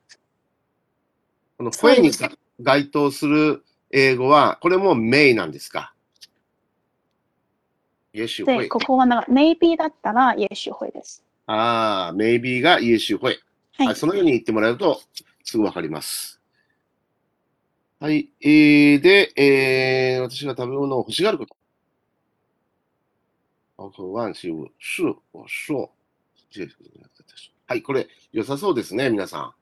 [1.56, 2.30] この声にか
[2.60, 5.94] 該当する英語は、これも may なんですか？
[8.12, 8.68] 也許で、会。
[8.68, 11.24] ここはなんか maybe だったら也許会です。
[11.46, 13.38] ああ、maybe が也許会。
[13.74, 15.00] はいはい、そのように言ってもらうと、
[15.44, 16.40] すぐわかります。
[17.98, 18.30] はい。
[18.40, 21.56] えー、で、えー、私が食べ物を欲しがること。
[27.66, 29.54] はい、これ、良さそうですね、皆さん。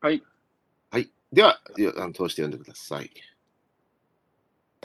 [0.00, 0.22] はい。
[0.90, 1.10] はい。
[1.32, 3.10] では、よあの通して読んでください。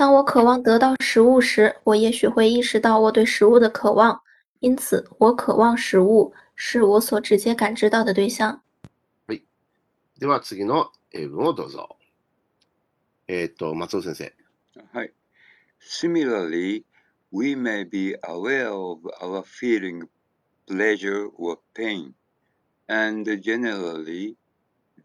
[0.01, 4.19] 当我渴望得到食物时，我也许会意识到我对食物的渴望，
[4.59, 8.63] 因此，我渴望食物是我所直接感知到的对象。
[9.27, 11.97] では、次の英文をどうぞ。
[13.27, 14.33] えっ、と、松尾先生。
[14.91, 15.13] はい。
[15.79, 16.83] Similarly,
[17.31, 20.07] we may be aware of our feeling
[20.65, 22.15] pleasure or pain,
[22.87, 24.35] and generally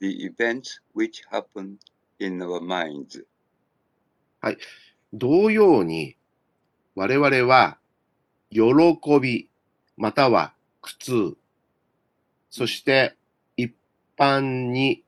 [0.00, 1.76] the events which happen
[2.18, 3.22] in our minds.
[5.12, 6.16] 同様に、
[6.94, 7.78] 我々は、
[8.50, 8.62] 喜
[9.20, 9.48] び、
[9.96, 11.36] または苦痛、
[12.50, 13.16] そして
[13.56, 13.74] 一
[14.16, 15.02] 般に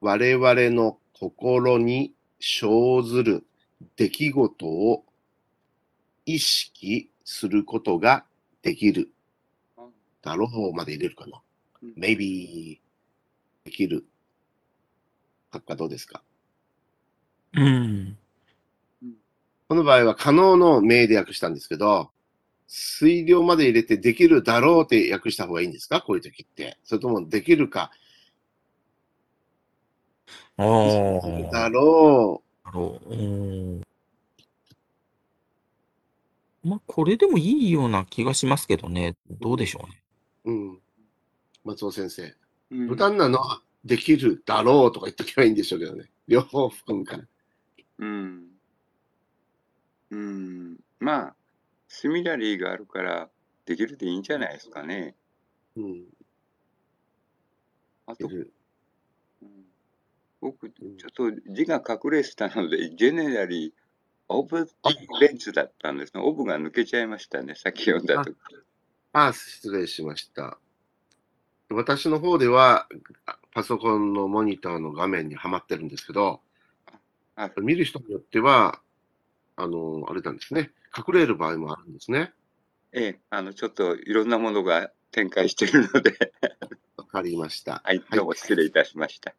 [0.00, 3.46] 我々の心に生ずる
[3.96, 5.04] 出来事を
[6.26, 8.24] 意識することが
[8.62, 9.10] できる。
[10.22, 11.40] だろうまで入れるかな。
[11.82, 12.78] うん maybe
[13.64, 14.04] できる。
[15.50, 16.22] かどうですか？
[17.54, 18.16] うん。
[19.72, 22.10] この場合は可能の名で訳したんですけど、
[22.68, 26.02] 推量まで入れてできるだろうって訳した方がいいんですか？
[26.02, 26.76] こういう時って。
[26.84, 27.90] それともできるか、
[30.58, 31.50] おー。
[31.50, 33.14] だろだろう。
[33.14, 33.82] うん
[36.62, 39.16] まあ、これでもいいような気がしますけどね。
[39.40, 40.02] どうでしょうね。
[40.44, 40.52] う。
[40.52, 40.78] うん。
[41.64, 42.24] 松尾先生。
[42.70, 46.10] うん無難なのはできるだろうとか言っとけばいいんでしょうけどね。
[46.28, 47.24] 両方含むから。
[48.00, 48.51] うん。
[50.12, 50.76] うん。
[51.00, 51.34] まあ、
[51.88, 53.28] シミラリーがあるから、
[53.64, 55.14] できるでいいんじゃないですかね。
[55.76, 56.04] うん。
[58.06, 58.46] あと、うん
[60.40, 63.72] 僕、ちょっと字が隠れてたので、ジェネラリー、
[64.26, 64.68] オブ
[65.20, 66.20] ベンツだったんですね。
[66.20, 67.54] オブが抜けちゃいましたね。
[67.54, 68.36] さっき読んだとき。
[69.12, 70.58] ああ、失礼しました。
[71.70, 72.88] 私の方では、
[73.24, 76.40] あパソコンのモニターの画面にはまってるんですけど、
[77.36, 78.80] あ見る人によっては、
[79.56, 80.70] あの、あれなんですね。
[80.96, 82.32] 隠れる場合もあるんですね。
[82.92, 86.32] ええ、あの、ちょっといろんなものが展開しているので、
[86.96, 87.82] わかりました。
[87.84, 89.34] はい、どうも失礼いたしました。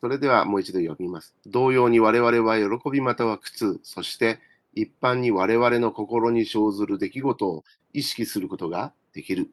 [0.00, 1.34] それではもう一度読みます。
[1.46, 4.38] 同様に我々は喜びまたは苦痛、そして
[4.74, 9.50] 一般に我々の心に生ずる出来事を意識することができる。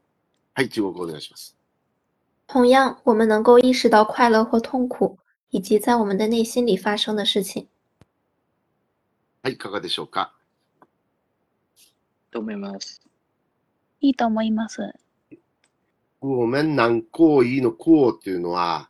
[0.53, 1.57] はい、中国語お願いします。
[2.47, 5.17] 同样，我们能够意识到快乐或痛苦，
[5.49, 7.67] 以及在我们的内心里发生的事情。
[9.43, 10.33] はい、いかがでしょうか？
[12.31, 13.01] と思います。
[13.99, 14.93] いいと思います。
[16.21, 18.89] ごめん、何行為の行っていうのは、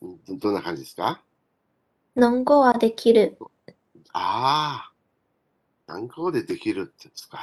[0.00, 1.20] どどんな感じですか？
[2.14, 3.36] 能够はできる。
[4.12, 4.92] ああ、
[5.88, 7.40] 何行でできるってやつか。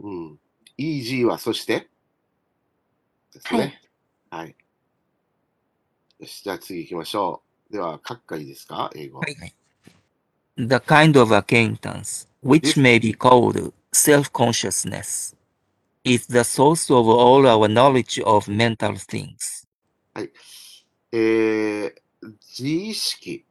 [0.00, 0.38] うん。
[0.78, 1.90] easy はそして？
[3.34, 3.82] ですね。
[4.30, 4.56] はい。
[6.20, 7.72] よし、じゃあ次行きましょう。
[7.74, 8.90] では、書くかいいですか？
[8.94, 9.18] 英語。
[9.18, 9.54] はいはい。
[10.56, 15.34] The kind of acquaintance, which may be called self-consciousness,
[16.04, 19.66] is the source of all our knowledge of mental things.
[21.10, 23.44] えー、自意識、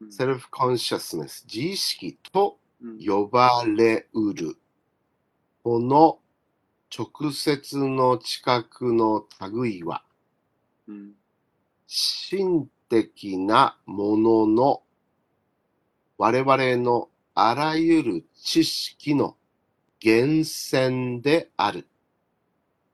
[0.00, 4.56] うんセルフコンシャスネス、自意識とうん呼ばれうる、
[5.62, 6.18] この
[6.96, 10.02] 直接の近くの類は、
[10.88, 11.12] うん
[11.86, 14.82] 心的なものの
[16.18, 19.36] 我々のあらゆる知識の
[20.02, 21.86] 源泉である。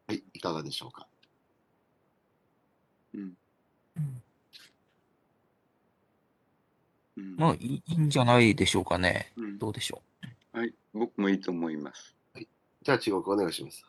[0.06, 1.08] はい、いかがでしょうか？
[3.14, 3.36] うん。
[7.16, 9.32] うんまあ、いいいいんじゃないでしょうかね。
[9.36, 10.02] うんどうでしょ
[10.52, 12.14] はい、僕もいいと思います。
[12.82, 13.84] じゃあ、中国お願いします。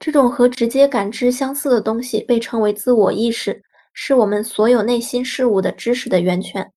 [0.00, 6.72] 这种和直接感知相似的东西被称为自我意识，是我们所有内心事物的知识的源泉。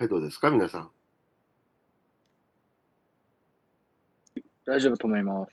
[0.00, 0.90] はい、どうですか、皆さん。
[4.64, 5.52] 大丈夫と思います。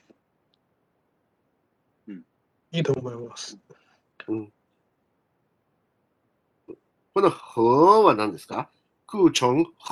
[2.72, 3.60] いいと思います。
[4.30, 4.54] うん。
[7.14, 8.70] この和は何ですか？
[9.06, 9.48] 空中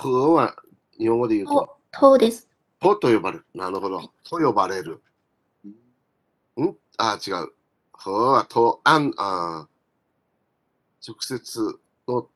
[0.05, 0.55] 和は
[0.97, 2.47] 日本語で言うと、と、とです。
[2.79, 3.45] とと呼ばれる。
[3.53, 4.09] なるほど。
[4.23, 5.01] と呼ばれる。
[6.57, 6.77] うんん？
[6.97, 7.51] あ、違う。
[8.05, 9.67] 和はと、あん、あ
[11.05, 12.29] 直接の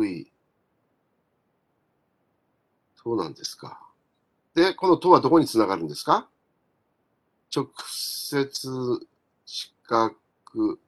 [0.00, 0.29] 類。
[3.02, 3.80] そうなんですか。
[4.54, 6.28] で、このとはどこにつながるんですか？
[7.54, 9.06] 直接、
[9.46, 10.80] 視覚、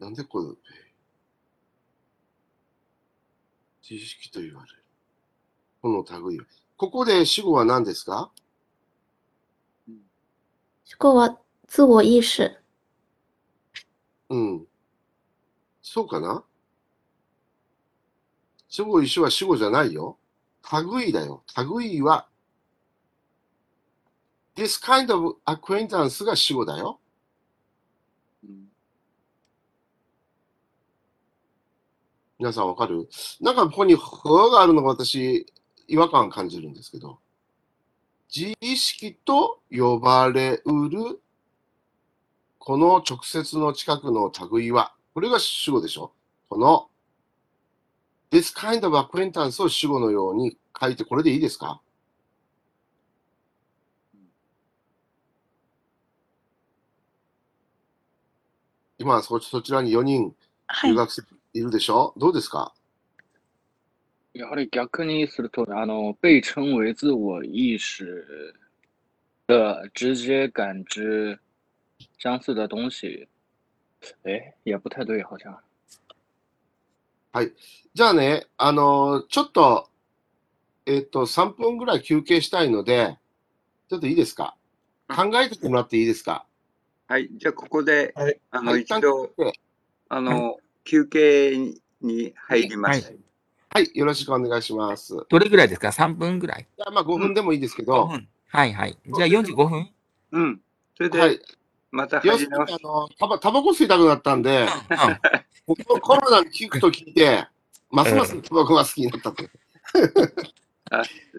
[0.00, 0.46] なんでこれ、
[3.82, 4.82] 知識と言われる？
[5.82, 6.46] この類は。
[6.76, 8.30] ここで主語は何ですか？
[10.84, 12.50] 主語は自我意識。
[14.30, 14.66] うん。
[15.94, 16.42] そうかな？
[18.68, 20.18] 主語一緒は主語じゃないよ。
[20.92, 21.44] 類だよ。
[21.72, 22.26] 類は、
[24.56, 26.98] this kind of acquaintance が主語だよ。
[28.42, 28.64] うん
[32.40, 33.08] 皆さんわかる？
[33.40, 35.46] なんかここに「和」があるのが私、
[35.86, 37.20] 違和感感じるんですけど、
[38.34, 41.22] 自意識と呼ばれうる、
[42.58, 46.12] この直接の近くの類は、これが主語でしょ？
[46.48, 46.88] この、
[48.30, 51.80] this kind of acquaintance を主語のように書いて、これでいいですか？
[58.98, 60.34] 今そ、そちらに4人
[60.66, 60.90] はい。
[60.90, 61.22] 留学生
[61.52, 62.12] いるでしょ？
[62.16, 62.74] どうですか？
[64.32, 68.04] やはり逆にすると、あの、被称为自我意识
[69.46, 71.38] 的直接感知
[72.18, 73.28] 相似的东西，
[74.24, 75.60] 哎，也不太对，好像。
[77.94, 79.88] じゃあね、あのちょっと、
[80.86, 83.18] えっと、3分ぐらい休憩したいので、
[83.88, 84.56] ちょっといいですか？
[85.08, 86.46] 考えてもらっていいですか？
[87.08, 89.30] はい、じゃあここで、はいあの、はい一度、
[90.08, 91.58] あの、休憩
[92.00, 93.04] に入ります。
[93.04, 93.18] はい
[93.70, 95.16] はい、よろしくお願いします。
[95.16, 95.26] う。
[95.28, 96.62] どれぐらいですか ?3 分ぐらい。
[96.62, 98.28] いやまあ5分でもいいですけ5ど、分。
[98.46, 98.96] はいはい。
[99.04, 99.90] じゃあ45分
[100.30, 100.60] うん。
[100.96, 101.40] それで、はい。
[101.94, 102.78] また要するに、
[103.18, 104.66] タバタバコ吸いたくなったんで、
[105.66, 105.76] うん。
[105.86, 107.46] ココロナに効くと聞いて、
[107.90, 109.44] ますますタバコが好きになったと。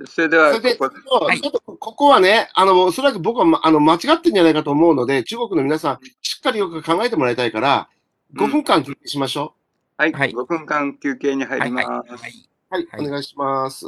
[0.08, 7.90] それでは、それで、ここはいちょっとここはね、あの、おそらく僕は、まあの、間違ってんじゃないかと思うので、中国の皆さん、しっかりよく考えてもらいたいから、
[8.34, 9.54] 5分間休憩しましょ
[9.98, 11.88] はい、はい5分間休憩に入ります。
[11.88, 13.86] はいお願いします。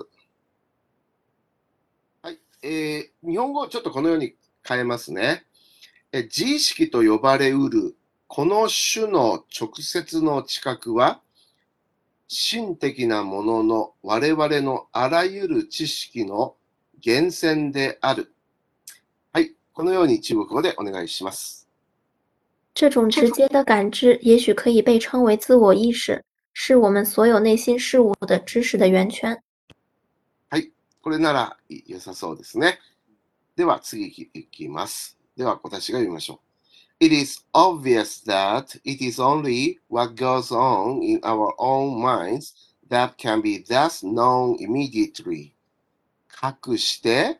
[2.21, 5.46] はい、えー、日本語をちょっとこのように変えますね。
[6.17, 7.95] え自意識と呼ばれうる、
[8.27, 11.21] この種の直接の知覚は、
[12.27, 16.56] 心的なものの我々のあらゆる知識の
[17.06, 18.34] 源泉である。
[19.32, 21.67] はい、このように中国語でお願いします。
[22.73, 29.41] 这种直接的感知也许可以被称为自我意识，是我们所有内心事物的知识的源泉。
[30.49, 32.80] はい、これなら良さそうですね。
[33.56, 35.16] では次いきます。
[35.38, 36.41] では私が読みましょ
[37.00, 37.06] う。
[37.06, 42.56] It is obvious that it is only what goes on in our own minds
[42.89, 45.52] that can be thus known immediately.
[46.27, 47.40] かくして、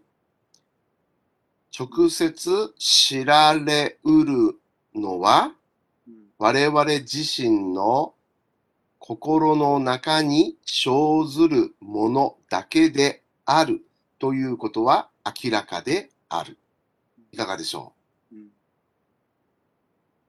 [1.78, 4.60] 直接知られうる
[4.94, 5.54] のは、
[6.38, 8.14] 我々自身の
[9.00, 13.82] 心の中に生ずるものだけである
[14.20, 16.60] ということは明らかである。
[17.32, 17.94] いかがでしょ
[18.32, 18.36] う？
[18.36, 18.48] ん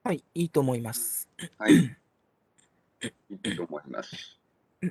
[0.03, 1.27] はい、いいと思います。
[1.57, 1.73] はい。
[3.03, 3.09] い
[3.43, 4.37] いと思います。
[4.81, 4.87] う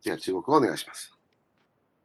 [0.00, 1.12] じゃあ中国語お願いします。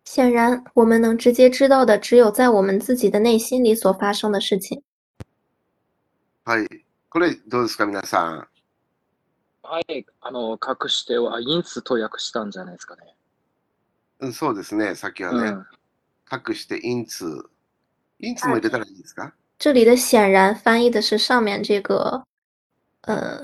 [0.05, 4.81] 显然，我们能直接知道的只有在我们自己的内心里所发生的事情。
[6.45, 6.85] はい。
[7.09, 8.47] これどうですか皆さん？
[9.63, 13.15] はい、あの、隠しては、因此と訳したんじゃないですかね。
[14.19, 14.95] うんそうですね。
[14.95, 15.65] さっきはね、うん。
[16.31, 17.49] 隠して因此。
[18.19, 22.25] 因此も入れたらいいですか这里的显然翻译的是上面这个，
[23.01, 23.41] 呃，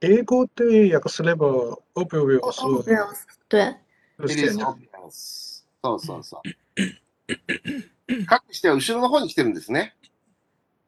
[0.00, 2.40] 英語で訳すれば obvious。
[3.48, 3.76] 对。
[4.18, 4.88] でよね。
[5.82, 6.48] そうそうそう。
[6.80, 8.16] 隠
[8.50, 9.94] しては後ろの方に来てるんですね。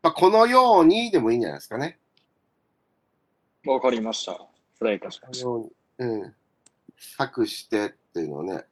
[0.02, 1.98] まあ、このようにでもいいんじゃないですかね。
[3.66, 4.32] わかりました。
[4.74, 5.48] 失礼いたしました。
[5.48, 6.34] うん。
[7.38, 8.66] 隠してっていうのをね、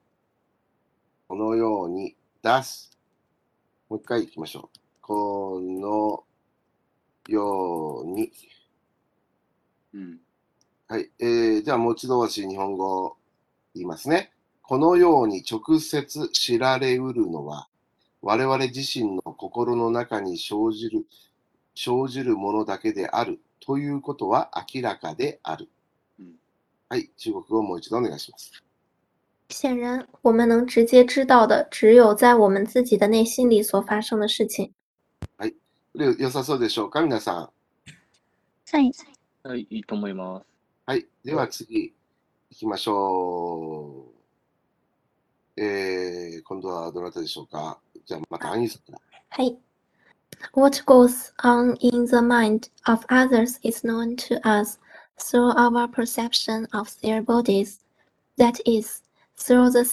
[1.29, 2.91] このように出す。
[3.89, 4.79] もう一回行きましょう。
[5.01, 6.25] この
[7.27, 8.31] ように。
[9.95, 10.19] うん。
[10.89, 11.11] はい。
[11.19, 13.17] えー、じゃあ、もう一度私、日本語
[13.75, 14.31] 言いますね。
[14.61, 17.67] このように直接知られうるのは、
[18.21, 21.07] 我々自身の心の中に生じる、
[21.75, 25.71] 生じるものだけであるということは明らかである。
[26.19, 26.35] うん
[26.91, 27.09] はい。
[27.17, 28.53] 中国語をもう一度お願いします。
[29.51, 34.73] 显然我们能直接知道的只有在我们自己的内心里所发生的事情。
[35.93, 37.03] で良さそうでしょうか？
[37.03, 37.51] 皆さん。
[38.71, 38.93] はい。
[39.43, 40.47] はい、いいと思います。
[40.87, 41.07] はい。
[41.25, 41.93] では次、
[42.51, 44.07] 行きましょ
[45.57, 45.61] う。
[45.61, 47.79] えー、今度はどなたでしょうか？
[48.07, 49.01] じゃあ、また、アニーさんから。
[49.31, 49.59] はい。
[50.55, 54.79] What goes on in the mind of others is known to us
[55.19, 57.81] through our perception of their bodies.
[58.39, 59.03] That is,
[59.41, 59.85] through the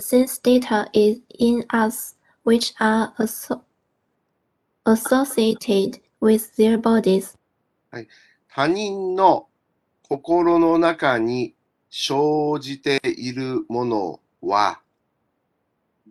[0.00, 3.62] sense data is in us which are asso-
[4.86, 7.36] associated with their bodies.
[7.90, 8.08] はい
[8.48, 9.48] 他人の
[10.08, 11.54] 心の中に
[11.88, 14.80] 生じているものは、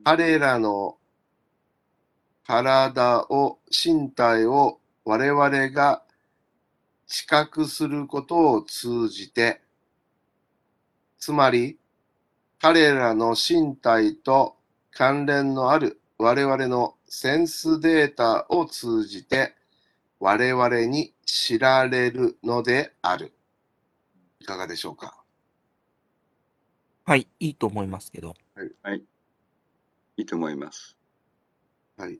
[0.03, 0.97] 彼らの
[2.47, 6.03] 体を、身体を我々が
[7.07, 9.61] 知覚することを通じて、
[11.19, 11.77] つまり、
[12.61, 14.55] 彼らの身体と
[14.91, 19.55] 関連のある我々のセンスデータを通じて、
[20.19, 23.33] 我々に知られるのである。
[24.39, 25.17] いかがでしょうか？
[27.03, 28.35] はい、いいと思いますけど。
[28.83, 29.03] はい。
[30.17, 30.95] いいと思います。
[31.97, 32.19] はい。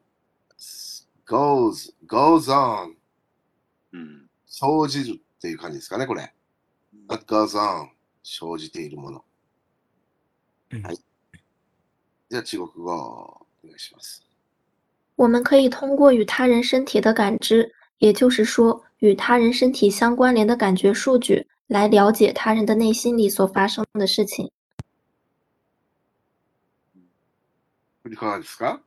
[1.28, 2.96] goes, goes on
[3.94, 4.28] うん。
[4.48, 6.34] 生じるっていう感じですかね、これ。
[7.08, 7.90] what goes on
[8.24, 9.24] 生じているもの。
[10.71, 10.99] うんはい
[12.29, 14.23] じゃあ中国語お願いします。
[15.17, 24.51] 我们可以通过与他人身体的感知，也就是说，与他人身体相关联的感觉数据，来了解他人的内心里所发生的事情。
[28.05, 28.81] いかがですか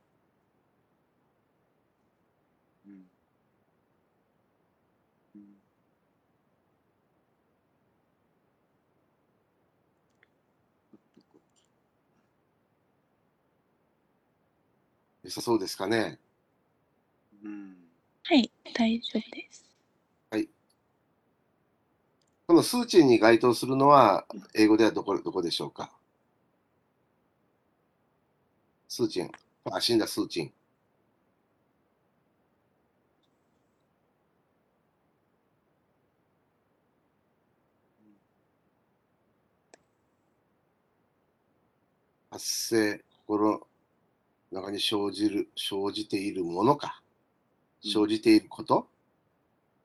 [15.25, 16.19] 良さそうですかね
[17.43, 17.75] うん。
[18.23, 19.65] はい、大丈夫です。
[22.47, 25.91] この数値に該当するのは、英語ではどこどこでしょうか？
[28.87, 29.29] 数値。
[29.65, 30.51] あ、死んだ数値。
[42.29, 43.67] 発生、心の
[44.55, 47.01] 中に生じる、生じているものか。
[47.83, 48.87] 生じていること？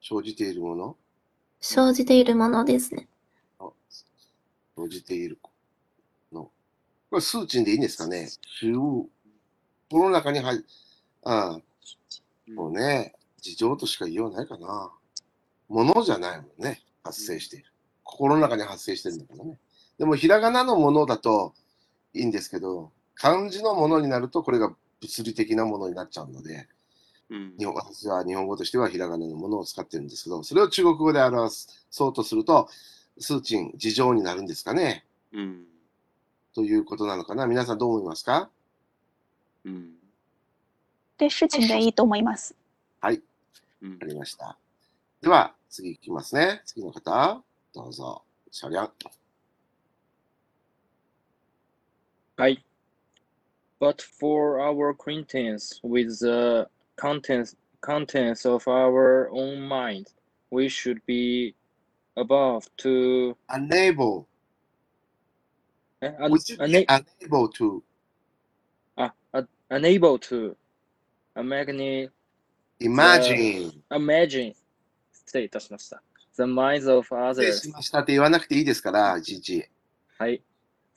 [0.01, 0.97] 生じているもの？
[1.61, 3.09] 生じているものですね。
[4.77, 5.41] 生じている
[6.33, 6.43] の。
[7.11, 8.29] これ数値でいいんですかね？
[8.61, 9.09] 中こ
[9.93, 10.66] の中に入る、
[11.25, 11.61] ああ、
[12.55, 14.93] もうね、事情としか言いようないかな。
[15.68, 17.64] ものじゃないもんね、発生している。
[18.05, 19.59] 心の中に発生してるんだからね。
[19.99, 21.55] でも、ひらがなのものだと
[22.14, 26.66] いいんですけど、漢字のものになると、これが物理的なものになっちゃうので、
[27.29, 31.55] うん日本私は日本語としてはひらがなのものを使ってるんですけど、それを中国語で表
[31.91, 32.68] そうとすると、
[33.18, 35.64] 数値、事情になるんですかねうん。
[36.55, 38.49] ということなのかな皆さんどう思いますか？
[39.64, 39.93] うん。
[41.18, 42.55] で、事情でいいと思います。
[43.01, 43.21] はい、
[43.83, 44.57] うんわかりました。
[45.21, 46.62] では、次いきますね。
[46.64, 47.43] 次の方、
[47.75, 48.23] どうぞ。
[48.51, 48.91] シャリャン。
[52.37, 52.64] はい。
[53.80, 60.07] But for our acquaintance with the contents contents of our own mind,
[60.49, 61.53] we should be
[62.16, 64.26] above to unable,
[66.01, 67.84] えあ we should be una- unable to
[68.95, 70.55] ああ unable to
[71.36, 72.09] imagine
[72.80, 73.72] imagine.
[73.89, 74.55] imagine
[75.11, 76.01] 失礼いたしました。
[76.38, 79.70] The minds of 失礼 others しましたって言わなくていいですから、いちいち。
[80.18, 80.41] はい。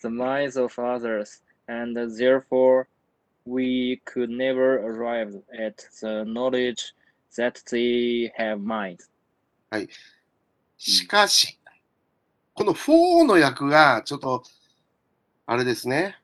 [0.01, 2.88] The minds of others, And therefore
[3.45, 6.93] we could never arrive at the knowledge
[7.38, 8.99] that they have mind.
[10.78, 11.59] しかし、
[12.53, 14.43] この for の訳がちょっと、
[15.45, 16.18] あれですね。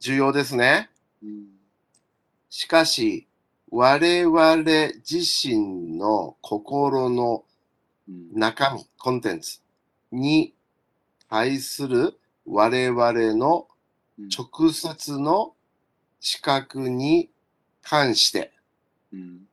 [0.00, 0.90] 重要ですね。
[1.22, 1.46] うん。
[2.50, 3.26] しかし、
[3.70, 4.62] 我々
[5.08, 7.44] 自身の心の
[8.06, 8.38] うん。
[8.38, 9.60] 中身、コンテンツ
[10.12, 10.54] に
[11.30, 13.73] 対する我々のうん。
[14.18, 15.54] 直接の
[16.20, 17.30] 知覚に
[17.82, 18.52] 関して、
[19.12, 19.48] うん。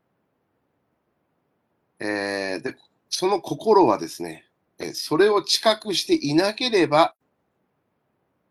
[1.99, 2.75] えーで、
[3.09, 4.45] その心はですね、
[4.79, 7.15] えーそれを知覚していなければ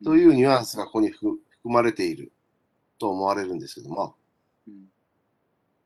[0.05, 2.33] というニュアンスがここに含含まれている
[2.99, 4.15] と思われるんですけども、
[4.67, 4.89] うん。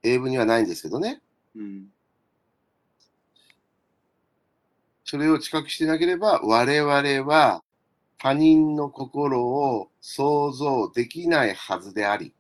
[0.03, 1.21] 英文にはないんですけどね、
[1.57, 1.87] うん。
[5.05, 6.93] それを知覚していなければ我々
[7.31, 7.64] は
[8.19, 12.33] 他人の心を想像できないはずであり、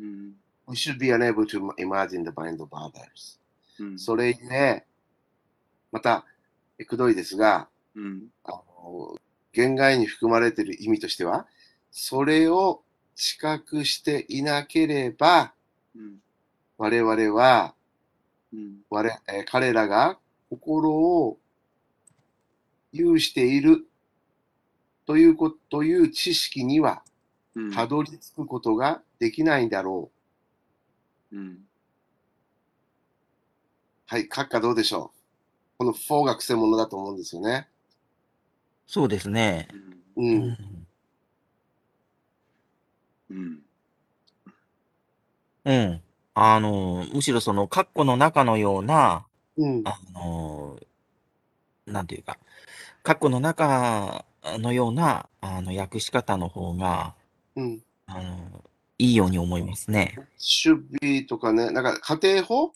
[0.00, 0.32] うん。
[0.68, 3.38] We should be unable to imagine the mind of others.
[3.78, 3.98] うん。
[3.98, 4.84] それゆえ、
[5.90, 6.24] また、
[6.78, 8.28] えくどいですが、うん。
[8.44, 9.16] あの
[9.52, 11.46] 言外に含まれている意味としては、
[11.90, 12.82] それを
[13.14, 15.52] 知覚していなければ、
[15.94, 16.16] うん。
[16.78, 17.74] 我々は、
[18.52, 18.80] うん。
[18.90, 20.18] 我えー彼らが
[20.50, 21.38] 心を
[22.92, 23.86] 有している
[25.06, 27.02] ということという知識には
[27.54, 27.72] うん。
[27.72, 30.10] たどり着くことができないんだろ
[31.32, 31.36] う。
[31.36, 31.58] うん。
[34.06, 35.18] はい、閣下どうでしょう？
[35.78, 37.68] この4が癖者だと思うんですよね。
[38.86, 39.68] そうですね。
[40.16, 40.42] うん。
[40.48, 40.48] う。
[40.50, 40.86] うんん。
[43.30, 43.62] うん。
[45.64, 46.02] うん。
[46.34, 49.26] あの、むしろその、括弧の中のような、
[49.56, 49.82] うん。
[49.84, 50.78] あの、
[51.86, 52.38] なんていうか、
[53.04, 54.24] 括弧の中
[54.58, 57.14] のような、あの、訳し方の方が、
[57.56, 57.82] うん。
[58.06, 58.64] あの、
[58.98, 60.16] いいように思いますね。
[60.38, 62.74] should be とかね、なんか家庭法？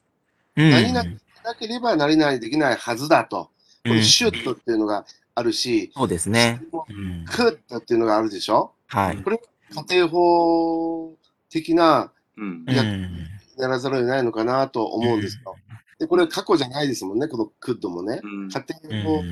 [0.56, 0.70] うん。
[0.70, 1.10] 何々
[1.44, 3.50] なければなりないできないはずだと。
[3.84, 6.60] このうん should っていうのがあるし、そうですね。
[6.72, 7.24] うん。
[7.28, 8.72] could っていうのがあるでしょ？
[8.86, 9.22] はい。
[9.22, 9.40] これ
[9.88, 11.14] 家庭法
[11.50, 13.26] 的なうんやん。
[13.58, 15.56] やらざるを得ないのかなと思うんですよ。
[15.98, 18.20] で、これ過去じゃないですもんね、この could もね。
[18.22, 18.48] うん。
[18.50, 19.22] 家庭法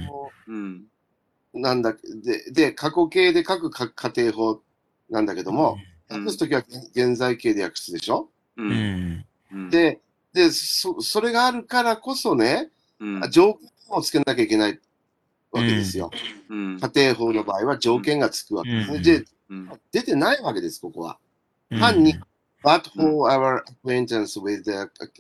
[0.49, 0.85] うん。
[1.55, 4.63] なんだ、で、で、過去形で書くか家庭法
[5.11, 5.79] なんだけども、
[6.11, 6.21] うん。
[6.21, 6.63] 訳すときは
[6.95, 8.29] 現在形で訳すでしょ？
[8.57, 8.63] う。
[8.63, 9.25] うん。
[9.71, 10.01] で、
[10.33, 14.81] で、そ、それがあるからこそね、うん、条件をつけなきゃいけない
[15.53, 16.11] わけですよ。
[16.49, 18.97] うん、家庭法の場合は条件がつくわけですね。
[18.97, 19.03] うん。
[19.03, 21.19] で、うん、出てないわけです、ここは。
[21.71, 21.81] うん。
[21.81, 22.15] 単に
[22.65, 24.73] but for our acquaintance with the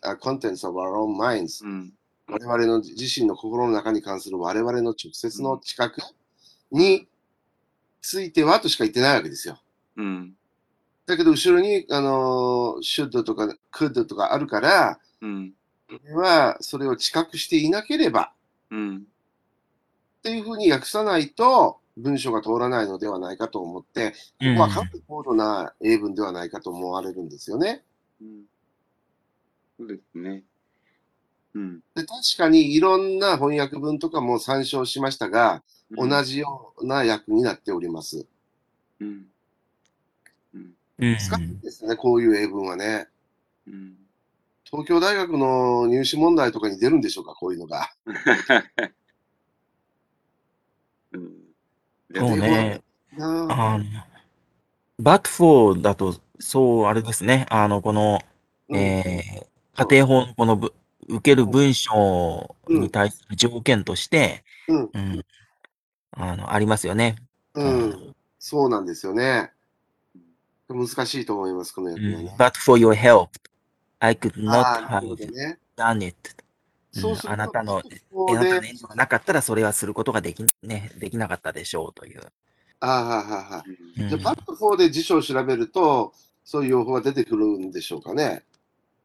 [0.02, 1.92] uh, contents of our own minds うん、
[2.26, 6.00] 我々の自身の心の中に関する我々の直接の知覚
[6.74, 7.08] に
[8.02, 9.58] ついてはとしか言ってないわけですよ。
[9.96, 10.34] うん、
[11.06, 15.52] だけど、後ろに、あの、should とか could とかあるから、うん、
[16.14, 18.32] はそれを知覚していなければ
[18.74, 19.00] うん、っ
[20.22, 24.16] ていうふうに訳さないと文章が通らないのではないかと思って、こ
[24.56, 27.84] こはかなり高度な英文ではないかと思われるんですよね。
[28.20, 28.42] うん。
[29.78, 30.42] そうですね。
[31.54, 38.26] うん、で確かにいろんな翻訳文とかも参照しましたが、同じような訳になっております。
[39.00, 39.26] うん、
[40.54, 41.12] うん、うん。
[41.12, 43.08] 難しいですね、こういう英文はね。
[43.66, 43.94] うん。
[44.64, 47.92] 東京大学の入試問題とかに出るんでしょうか、こういうのが。
[51.12, 51.30] うん、
[52.10, 52.82] でそうも、ね。
[53.12, 53.84] なああの、
[55.00, 57.46] but for だと、そう、あれですね。
[57.50, 58.20] あの、この、
[58.68, 60.74] うんえー、家庭法のこのぶ
[61.08, 65.24] 受ける文章に対する条件として、うんうん
[66.16, 67.16] あの、ありますよね。
[67.54, 69.52] うん、そうなんですよね。
[70.68, 72.36] 難しいと思います、このうん訳はね。
[72.38, 73.28] but for your help,
[74.00, 75.58] I could あ not have ね。
[75.76, 76.16] done it.
[76.92, 77.82] そうすると、あなたのあ
[78.34, 82.20] なたの、援助がなかったらそれはすることができ,、ね、できなかったでしょうという。
[82.80, 83.64] ああ、はあはあ
[83.96, 86.12] じゃあ、バット4で辞書を調べると、
[86.44, 88.44] そういう用法が出てくるんでしょうかね。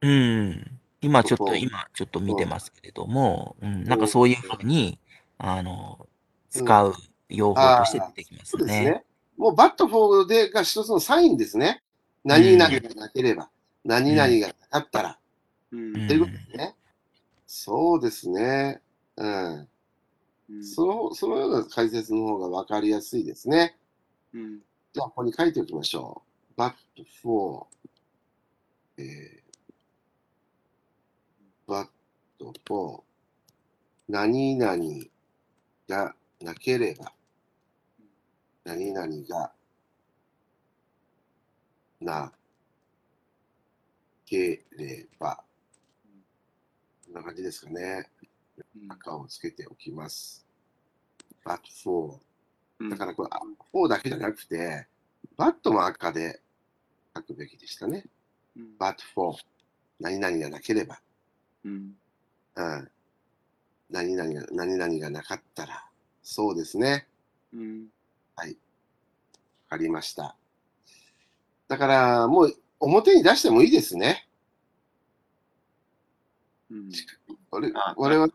[0.01, 0.79] うん。
[1.01, 4.99] 今ちょっ、ことこ今ちょっと見てますけれども、うん、なんかそういうふうに、
[5.37, 6.05] あの、
[6.49, 6.93] 使う
[7.29, 8.45] 用法として出てきますね。
[8.45, 9.03] そうですね。
[9.37, 11.81] もうバット4でが一つのサインですね。
[12.23, 13.49] 何々がなければ、
[13.85, 15.19] 何々がなかったら、
[15.71, 16.75] うんうんということですね。
[17.47, 18.81] そうですね。
[19.15, 19.67] うん。
[20.49, 23.77] うんそう、そのような解説の方が分かりやすいですね。
[24.33, 24.59] うん
[24.91, 26.53] じゃあ、ここに書いておきましょう。
[26.57, 27.65] バット4、
[28.97, 31.87] えー、バッ
[32.39, 33.01] ト4、
[34.09, 34.83] 何々
[35.87, 37.11] がなければ、
[38.63, 39.51] 何々が
[41.99, 42.31] な
[44.25, 45.43] ければ、
[47.05, 48.09] こんな感じですかね。
[48.75, 50.45] うん赤をつけておきます。
[51.45, 52.19] but for
[52.79, 53.39] うんだからこれ、あ
[53.71, 54.87] for だけじゃなくて、
[55.37, 56.41] but も赤で
[57.15, 58.05] 書くべきでしたね。
[58.55, 58.75] うん。
[58.79, 59.37] but for
[59.99, 61.01] 何々がなければ、
[61.65, 61.93] うん。
[62.55, 62.91] うん、
[63.89, 65.88] 何々が何々がなかったら、
[66.31, 67.07] そうですね。
[67.51, 67.87] うん。
[68.35, 68.45] わ
[69.67, 70.35] かりました。
[71.67, 74.27] だから、もう表に出してもいいですね。
[76.69, 76.91] うん。
[77.49, 78.31] 我あ我々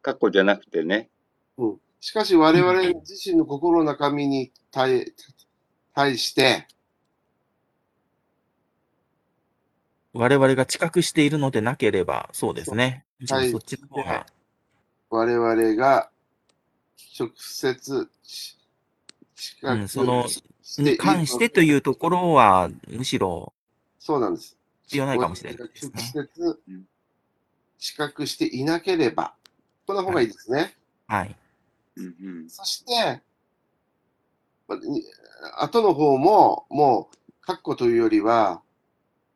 [0.00, 1.10] 過去じゃなくてね。
[1.58, 5.12] うんしかし我々自身の心の中身に対
[5.94, 6.68] 対して、
[10.12, 13.04] 我々が知覚しているのでなければ、そうですね。
[13.18, 14.26] むしろそっちの方が、
[15.10, 16.11] 我々が
[17.18, 18.58] 直接し
[19.34, 20.42] 近くうんそのし
[20.76, 23.52] てに関してというところは、むしろ
[23.98, 24.56] そうなんです。
[24.84, 25.92] 必要ないかもしれないですね。
[25.94, 26.84] 直接うん
[27.82, 29.34] 知覚していなければ、
[29.88, 30.76] この方がいいですね。
[31.08, 31.36] はい。
[31.96, 32.04] うん。
[32.04, 32.48] うん。
[32.48, 33.20] そして、
[35.58, 38.62] 後の方も、もう、括弧というよりは、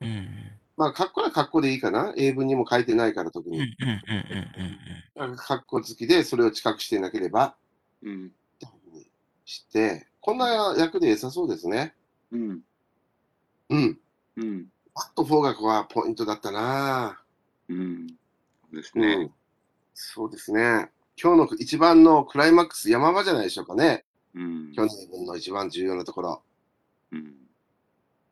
[0.01, 0.46] うん。
[0.77, 2.13] まあ、括弧は括弧でいいかな。
[2.17, 3.59] 英文にも書いてないから特に。
[3.59, 7.57] うんうんうんうんうん括弧付きでそれを知覚していなければ、
[8.03, 8.31] うん。
[8.59, 9.07] というふうに
[9.47, 11.95] して、こんな役で良さそうですね。
[12.31, 12.61] うん。
[13.71, 13.99] うん。
[14.37, 14.67] うん。
[14.95, 17.21] バット4がここはポイントだったな
[17.69, 18.07] うん。
[18.09, 19.31] そうですうん、ね。
[19.95, 20.91] そうですね。
[21.21, 24.05] 今日の一番のクライマックス、山場じゃないでしょうかね。
[24.35, 24.73] うん。
[24.75, 26.43] 去年分の一番重要なところ。
[27.13, 27.46] うん。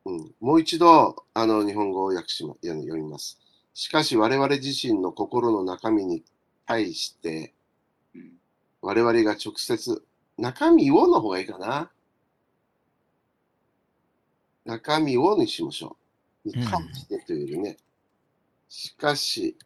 [0.06, 3.38] うん、もう一度、あの、日本語を訳しま、読みます。
[3.72, 6.22] しかし、我々自身の心の中身に
[6.66, 7.54] 対して、
[8.82, 10.04] 我々が直接、
[10.36, 11.90] 中身をの方がいいかな。
[14.64, 15.96] 中身をにしましょ
[16.44, 16.48] う。
[16.48, 17.78] に関してというよりね。
[18.68, 19.56] しかし、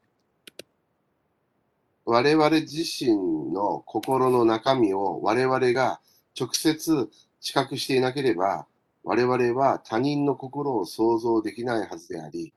[2.05, 6.01] 我々自身の心の中身を我々が
[6.39, 7.11] 直接
[7.41, 8.67] 知覚していなければ、
[9.05, 12.53] 我々は他人の心を想像できないはずであり、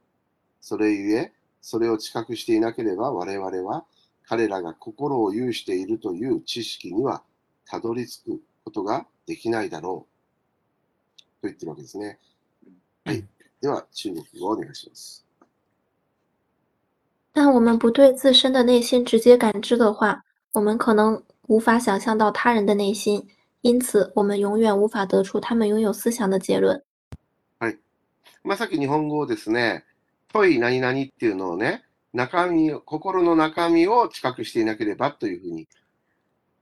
[0.60, 1.32] それゆえ、
[1.62, 3.86] それを知覚していなければ我々は
[4.28, 7.24] 彼らが心を有しているという知識には
[7.66, 11.22] たどり着くことができないだろう。
[11.42, 12.20] と言ってるわけですね。
[13.06, 13.26] はい。
[13.62, 15.26] では、中国語をお願いします。
[17.34, 23.28] 当我们不对自身的内心直接感知的话，我们可能无法想象到他人的内心，
[23.62, 26.84] 因此我们永远无法得出他们拥有思想的结论。
[28.44, 29.86] まあ、さっき日本語をですね、
[30.34, 35.68] 問い何々っていうのをね、中身を、心の中身を知覚していなければというふうに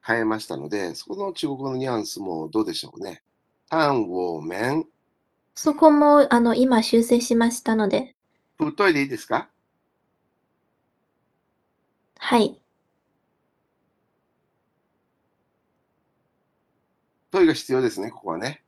[0.06, 3.24] 変えましたので、そこの中国語のニュアンスもどうでしょうね。
[3.70, 4.86] 単を面、
[5.56, 8.16] そこもあの今修正しましたので、
[8.58, 9.48] ふといでいいですか？
[12.18, 12.62] はい、
[17.32, 18.64] 問いが必要ですね、ここはね。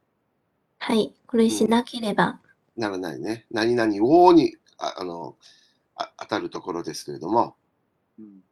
[0.80, 2.40] はい、これしなければ、
[2.78, 3.46] ならないね。
[3.52, 5.36] 何々をにああの
[5.96, 7.56] あ当たるところですけれども、
[8.18, 8.44] うん。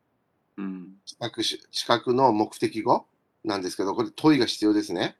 [0.58, 0.94] うん。
[1.06, 3.06] 知覚し知覚の目的語？
[3.44, 5.16] なんですけど、これ問いが必要ですね。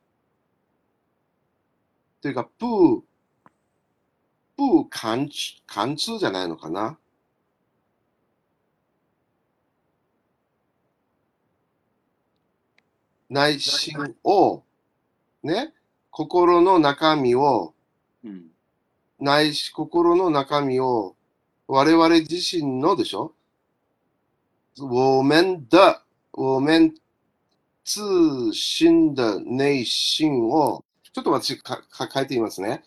[2.22, 3.02] というか、プー、
[4.58, 5.36] プー貫通
[5.66, 6.98] 貫通じゃないのかな？
[13.30, 14.64] 内心を、
[15.44, 15.74] ね、
[16.12, 17.74] 心の中身を、
[18.24, 18.48] うん。
[19.20, 21.16] 内し心の中身を
[21.68, 23.34] 我々自身のでしょ？
[24.78, 26.96] 我们的、我们
[27.84, 28.02] 自
[28.54, 32.82] 身的内心を、ちょっと私かか書いてみますね。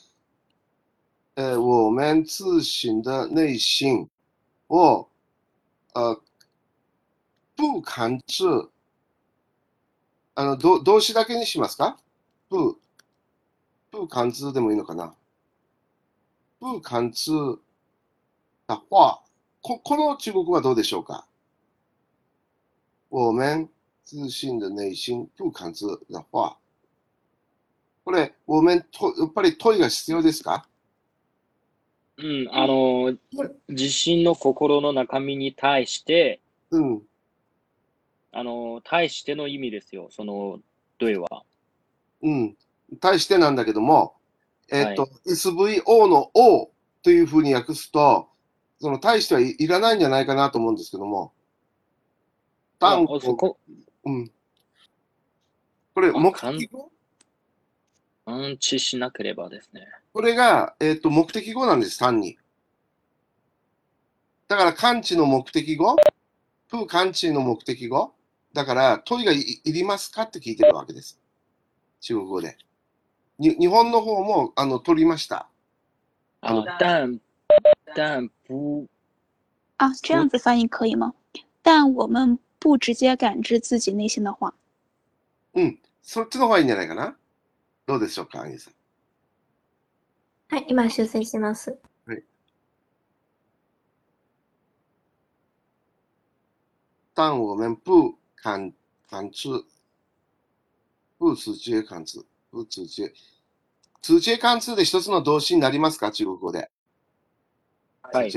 [1.36, 4.08] 呃，我们自身的内心
[4.68, 5.08] を、
[5.94, 6.18] 呃、
[7.56, 8.44] 不感知、
[10.34, 11.98] あの、ど動詞だけにしますか？
[12.52, 12.78] 不、
[13.90, 15.14] 不感知でもいいのかな？
[16.60, 17.32] 不感知
[18.68, 19.22] 的话、
[19.62, 21.26] ここの中国語はどうでしょうか？
[23.10, 23.70] 我们
[24.04, 26.58] 自信的内心不感知的话、
[28.04, 30.66] これ、我们と、やっぱり問いが必要ですか？
[32.18, 33.16] うん、あの、
[33.70, 36.40] 自身の心の中身に対して、
[36.70, 37.02] うん。
[38.30, 40.60] あの、対しての意味ですよ、その、
[40.98, 41.44] 对は。
[42.22, 42.56] うん。
[43.00, 44.14] 対してなんだけども、
[44.70, 46.70] えっと、は SVO の O
[47.02, 48.28] というふうに訳すと、
[48.80, 51.32] その対してはいいらないんじゃないかなと思うんですけども、
[52.78, 53.58] 単語こ、
[54.04, 54.30] うん。
[55.94, 56.90] これ、あ目的語？
[58.24, 59.86] 安置しなければですね。
[60.12, 62.38] これが、えっと、目的語なんです、単に。
[64.48, 65.96] だから、感知の目的語、
[66.68, 68.12] プーカンチの目的語？
[68.52, 71.21] だから、問いがいいりますかって聞いてるわけです。
[72.02, 72.58] 中国語で。
[73.38, 75.46] に日本の方も、あの、取りました？
[76.42, 77.20] 啊，但
[77.94, 78.88] 但不
[79.78, 81.14] 啊，这样子翻译可以吗？
[81.62, 84.52] 但我们不直接感知自己内心的话。
[85.54, 85.78] うん。
[86.02, 87.16] そっちの方がいいんじゃないかな？
[87.86, 88.74] どうでしょうか、アニさん。
[90.48, 91.78] はい、今修正します。
[97.14, 98.72] 但我们不感
[99.08, 99.48] 感知，
[101.30, 103.12] 不直接感知，不直接。
[104.02, 106.10] 直接感知で一つの動詞になりますか？
[106.10, 106.70] 中国語で。
[108.02, 108.32] はい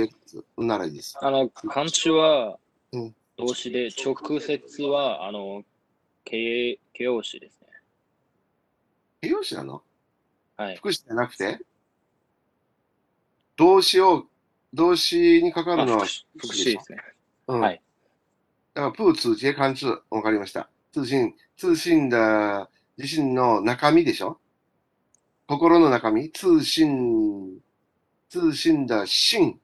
[0.58, 1.18] ならいいです。
[1.20, 2.60] あの、漢字は
[2.92, 5.64] うん動詞で、直接は、あの、
[6.24, 7.68] 形形容詞ですね。
[9.22, 9.82] 形容詞なの？
[10.56, 10.78] はい。
[10.78, 11.60] 副詞じゃなくて？
[13.58, 14.28] 動詞を、
[14.74, 16.06] 動詞にかかあるのは
[16.38, 17.00] 副詞ですね。
[17.48, 17.60] うん。
[17.60, 17.82] はい。
[18.74, 20.70] だから、プーツ、ジェカンツ、わかりました。
[20.94, 24.40] 通信、通信だ、自身の中身でしょ？
[25.48, 26.32] 心の中身？
[26.32, 27.60] 通信、
[28.30, 29.60] 通信だ、心。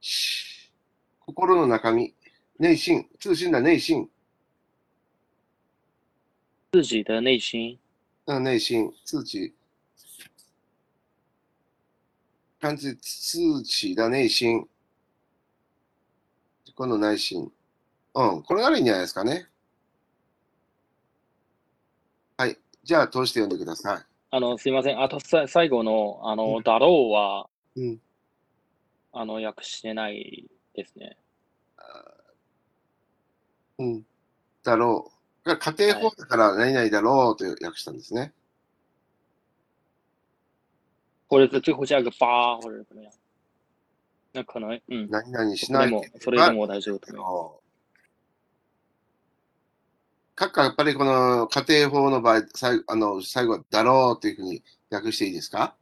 [0.00, 0.72] し
[1.20, 2.14] 心の中身。
[2.58, 3.08] 内心。
[3.18, 4.08] 通信だ、内心。
[6.72, 7.78] 自己的内心。
[8.26, 9.52] 嗯，内心自己，
[12.60, 14.68] 看自自己的内心。
[16.74, 17.50] この内心。
[18.14, 19.48] うん、これならいいんじゃないですかね。
[22.36, 22.56] はい。
[22.82, 25.00] じゃあ、通して読んでくださあの、すいません。
[25.00, 27.80] あとさ、最後の、あの、だろうは、い。
[27.82, 28.00] うん。
[29.12, 31.16] あの、訳してないですね。
[33.78, 34.06] うん。
[34.62, 35.10] だろ
[35.44, 35.56] う。
[35.56, 38.32] 家庭法だから何々だろうと訳したんですね。
[41.28, 43.12] 或者是最后加个八，或者怎么样。
[44.32, 47.59] 那可能，嗯，何々しそれもないけ、それでも大丈夫と思います。
[50.40, 55.76] 閣下、やっぱりこの家庭法の場合、最後あの最後はだろうというふうに訳していいですか？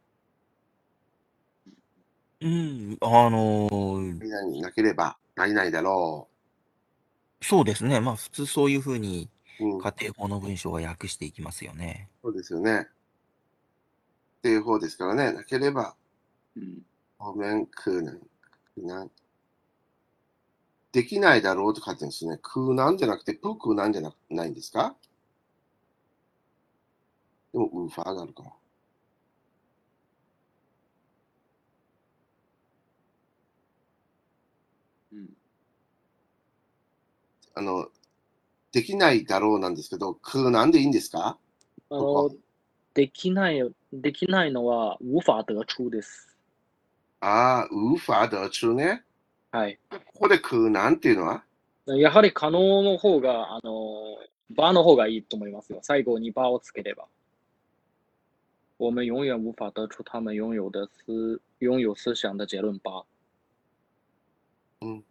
[2.41, 6.27] うん、あのー何々なければ何々だろ
[7.41, 8.01] そうですね。
[8.01, 9.29] まあ、普通そういうふうに
[9.61, 9.65] う。
[9.65, 12.09] うん、家庭法の文章は訳していきますよね。
[12.21, 12.87] そうですよね。
[14.39, 15.95] っていう方ですからね、なければ、
[16.55, 16.79] うん
[17.17, 18.25] ごめん、くなん、く
[18.81, 19.11] なん。
[20.91, 22.39] できないだろうと書いてるんですね。
[22.41, 24.95] くなんじゃなくて、ぷくなんじゃなないんですか？
[27.53, 28.51] でも、ウーファーがあるから。
[35.13, 35.29] うん
[37.55, 37.87] あの、
[38.71, 41.37] できないだろうなんですけど、くなんでいいんですか？
[41.89, 42.31] あの、
[42.93, 43.61] できない、
[43.91, 46.35] できないのは無法得出です。
[47.19, 49.03] ああ、ウーファー得出ね。
[49.51, 49.79] はい。
[49.89, 51.43] ここでくなんっていうのは？
[51.87, 54.17] やはり可能の方が、あの、
[54.51, 55.79] 場の方がいいと思いますよ。
[55.81, 57.07] 最後に場をつければ。
[58.77, 63.05] 我们永远无法得出他们拥有的思拥有思想的结论吧。
[64.81, 65.03] うん。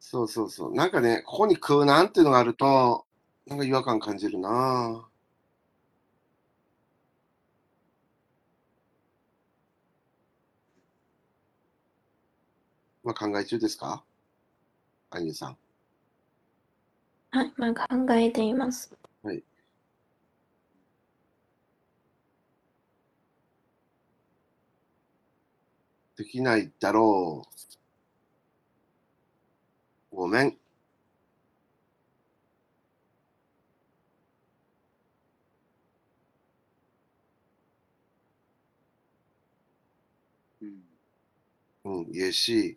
[0.00, 0.74] そうそうそう。
[0.74, 3.04] なんかね、ここにくなんっていうのがあると、
[3.46, 5.15] なんか違和感感じるなぁ。
[13.06, 14.02] まあ考え中ですか？
[15.10, 15.56] アニュさん。
[17.30, 18.92] はい、今考えています。
[19.22, 19.44] はい。
[26.16, 27.46] できないだろ
[30.12, 30.16] う。
[30.16, 30.56] ごめん。
[40.60, 40.82] うん
[41.84, 42.76] うん、也是、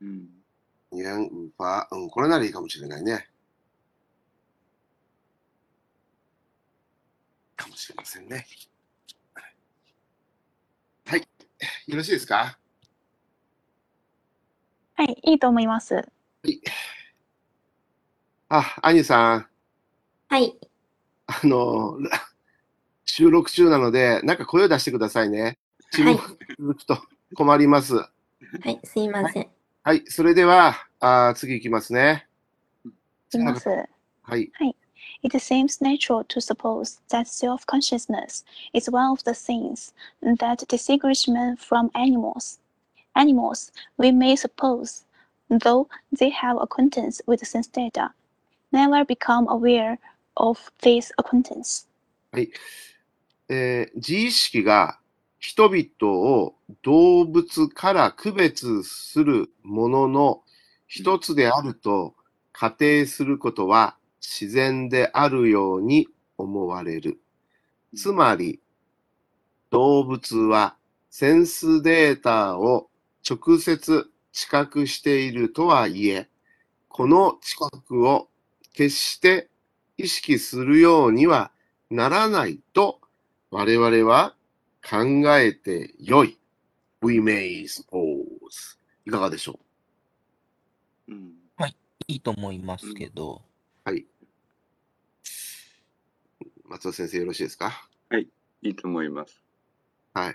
[0.00, 0.28] うん
[0.92, 1.86] 言無法。
[1.90, 3.28] うん、これならいいかもしれないね。
[7.56, 8.46] かもしれませんね。
[11.06, 11.28] はい。
[11.86, 12.58] よろしいですか？
[14.94, 15.94] はい、いいと思います。
[15.94, 16.02] は
[16.44, 16.60] い。
[18.48, 19.46] あ、アニュさん、
[20.28, 20.58] はい、
[21.26, 22.10] あの、ら
[23.04, 25.58] 収録中なので、なんか声を出してくださいね。
[25.92, 27.02] 沈はい、黙が続くと
[27.34, 27.94] 困ります。
[27.94, 28.08] は
[28.64, 29.42] い、すいません。
[29.42, 29.50] はい、
[30.06, 32.26] それでは、あー次いきますね。
[32.84, 32.90] い
[33.30, 33.68] きます。
[34.22, 34.52] はい。
[35.22, 41.56] It seems natural to suppose that self consciousness is one of the things that distinguish men
[41.56, 42.60] from animals.
[43.14, 45.04] Animals, we may suppose,
[45.48, 48.12] though they have acquaintance with sense data,
[48.70, 49.98] never become aware
[50.36, 51.86] of this acquaintance.
[53.48, 55.00] えー自意識が
[55.38, 60.42] 人々を動物から区別するものの
[60.86, 62.14] 一つであると
[62.52, 67.20] 仮定することは自然であるように思われる。
[67.94, 68.60] つまり、
[69.70, 70.76] 動物は
[71.10, 72.88] センスデータを
[73.28, 76.28] 直接知覚しているとはいえ、
[76.88, 78.28] この知覚を
[78.72, 79.48] 決して
[79.96, 81.52] 意識するようには
[81.90, 83.00] ならないと
[83.50, 84.34] 我々は
[84.82, 85.04] 考
[85.38, 86.38] えてよい。
[87.02, 88.78] We may suppose.
[89.06, 89.58] いかがでしょ
[91.08, 91.14] う？
[91.14, 91.34] ん。
[92.06, 93.42] いいと思いますけど、
[93.84, 94.06] うはい。
[96.64, 97.88] 松尾先生よろしいですか？
[98.62, 99.40] いいと思います。
[100.14, 100.34] はい。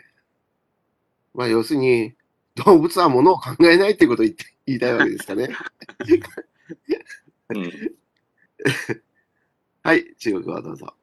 [1.33, 2.13] まあ、要するに、
[2.55, 5.49] 動物は物を考えないっていうことを言って言いたいわけですかね。
[7.49, 7.71] うん。
[9.83, 10.95] はい、中国はどうぞ。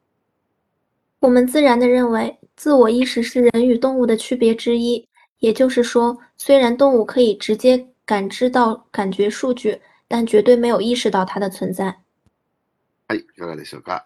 [1.20, 5.08] 我们自然地认为，自我意识是人与动物的区别之一。
[5.40, 11.98] 也就是说，虽然动物可以直接感知到感觉数据，但绝对没有意识到它的存在。
[13.08, 14.06] はい、いかがでしょうか。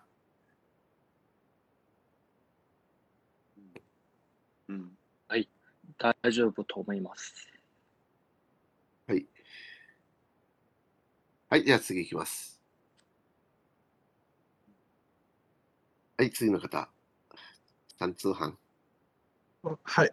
[4.68, 4.92] うん。
[6.02, 7.46] 大丈夫と思います。
[9.06, 9.26] はい。
[11.50, 12.58] はい、じゃあ次いきます。
[16.18, 16.90] はい、次の方。
[18.00, 18.56] 単通販。
[19.84, 20.10] Hi.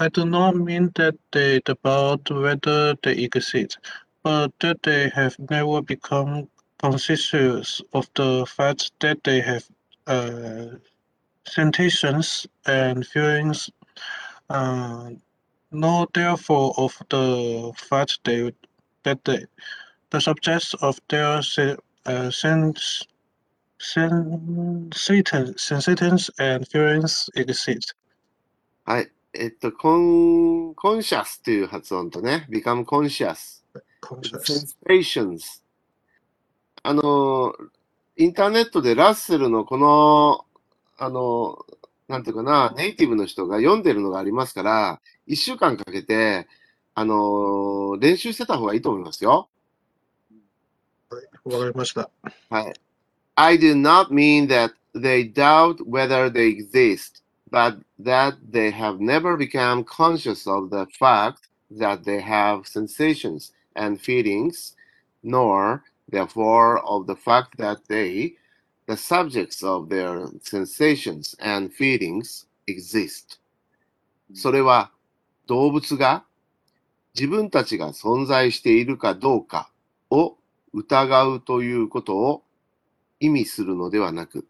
[0.00, 3.78] I do not mean that they doubt whether they exist,
[4.22, 6.48] but that they have never become
[6.78, 9.64] conscious of the fact that they have
[10.06, 10.76] uh,
[11.46, 13.70] sensations and feelings,
[14.50, 15.10] uh,
[15.72, 18.52] nor therefore of the fact they,
[19.02, 19.46] that they,
[20.10, 23.06] the subjects of their se- uh, sense,
[23.83, 27.95] sensations, sensations and feelings exist.
[28.85, 29.11] はい。
[29.33, 33.63] えっと、コン、コンシャスという発音とね、become conscious。
[34.01, 34.75] Conscious.
[34.87, 35.63] sensations。
[36.83, 37.53] あの、
[38.15, 40.45] インターネットでラッセルのこの、
[40.97, 41.57] あの、
[42.07, 46.47] なんていうかな、ネイティブの人が読んでるのがありますから、一週間かけて、
[46.95, 49.49] あの、練習してた方がいいと思いますよ。
[51.09, 52.09] はいわかりました。
[52.49, 52.73] はい。
[53.36, 59.84] I do not mean that they doubt whether they exist, but that they have never become
[59.84, 64.74] conscious of the fact that they have sensations and feelings,
[65.22, 68.34] nor therefore of the fact that they,
[68.86, 73.38] the subjects of their sensations and feelings, exist.
[74.34, 74.90] それは
[75.46, 76.24] 動物が
[77.14, 79.70] 自分たちが存在しているかどうか
[80.10, 80.36] を
[80.74, 82.42] 疑うということを
[83.23, 84.45] 意味するのではなく、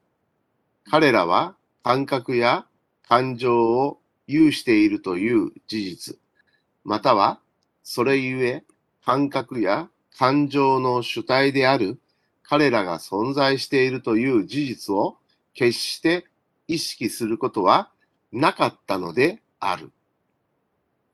[0.89, 2.65] 彼らは感覚や
[3.07, 6.17] 感情を有しているという事実、
[6.83, 7.39] または
[7.83, 8.63] それゆえ
[9.05, 11.99] 感覚や感情の主体である
[12.41, 15.17] 彼らが存在しているという事実を
[15.53, 16.25] 決して
[16.67, 17.91] 意識することは
[18.31, 19.91] なかったのである。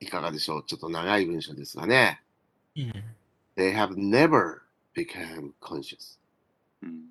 [0.00, 0.64] いかがでしょう？
[0.64, 2.22] ちょっと長い文章ですがね。
[2.74, 2.92] うん。
[3.56, 4.60] They have never
[4.96, 6.18] become conscious.
[6.82, 7.02] うん。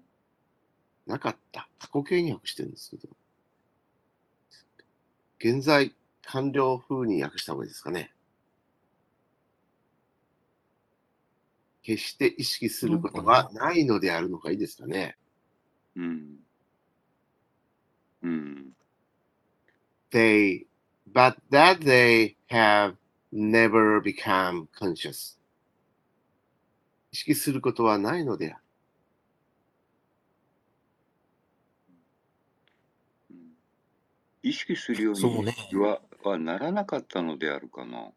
[1.10, 1.68] なかった。
[1.80, 3.10] 過去形に訳してるんですけど。
[5.39, 8.14] 現在完了風に訳した方がいいですかね。
[11.82, 15.18] 決して意識することはないのであるのがいいですかね。
[15.95, 16.36] うん。
[18.22, 18.66] うん。
[20.12, 20.68] They,
[21.12, 22.95] but that they have
[23.34, 25.39] never become conscious.
[27.12, 28.64] 意識することはないのである。
[33.32, 33.38] うん
[34.41, 38.11] 意識するようにそうねは,、はならなかったのであるかな。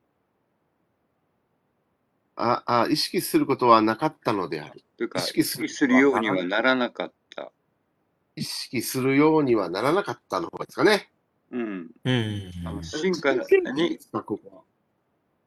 [2.35, 4.83] ああ、意識することはなかったのである。
[4.97, 7.53] というか、意意識する識するようにはならなかった。
[8.37, 11.11] 意識するようにはならなかったの方がいいですかね。
[11.51, 11.91] うん。
[12.05, 12.83] うん。
[12.83, 14.63] 進化に、ここは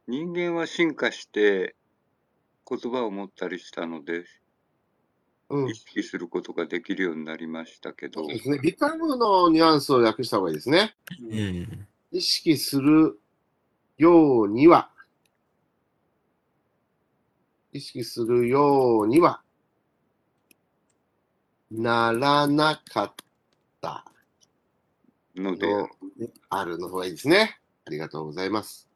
[0.08, 1.76] 人間は進化して
[2.70, 4.26] 言葉を持ったりしたので、
[5.50, 5.76] うん意。
[5.76, 8.60] 識することができるようになりましたけどそう、ですね。
[8.60, 10.96] ビカムのニュアンスを訳した方がいいですね。
[11.22, 11.88] うん。
[12.12, 13.20] 意識する
[13.98, 14.90] ようには、
[17.74, 19.42] 意識するようには
[21.72, 23.14] ならなかっ
[23.82, 24.06] た
[25.36, 25.88] ので、の
[26.18, 27.60] であるの方がいいですね。
[27.86, 28.90] ありがとうございます。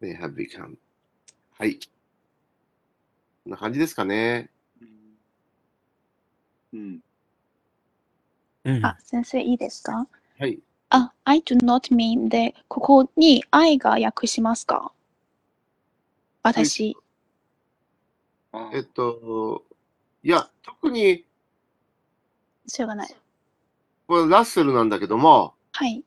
[0.00, 0.76] They have become.
[1.58, 1.78] はい。
[3.44, 4.50] こんな感じですかね。
[6.76, 7.00] うん。
[8.64, 8.84] うん。
[8.84, 10.06] あ、先生いいですか？
[10.38, 10.58] はい。
[10.90, 14.92] あ、I do not mean で、ここに愛が訳しますか？
[16.42, 16.96] 私。
[18.52, 19.64] あえっと、
[20.22, 21.24] いや、特に、
[22.66, 23.16] しょうがない。
[24.06, 26.04] これラッセルなんだけども、はい。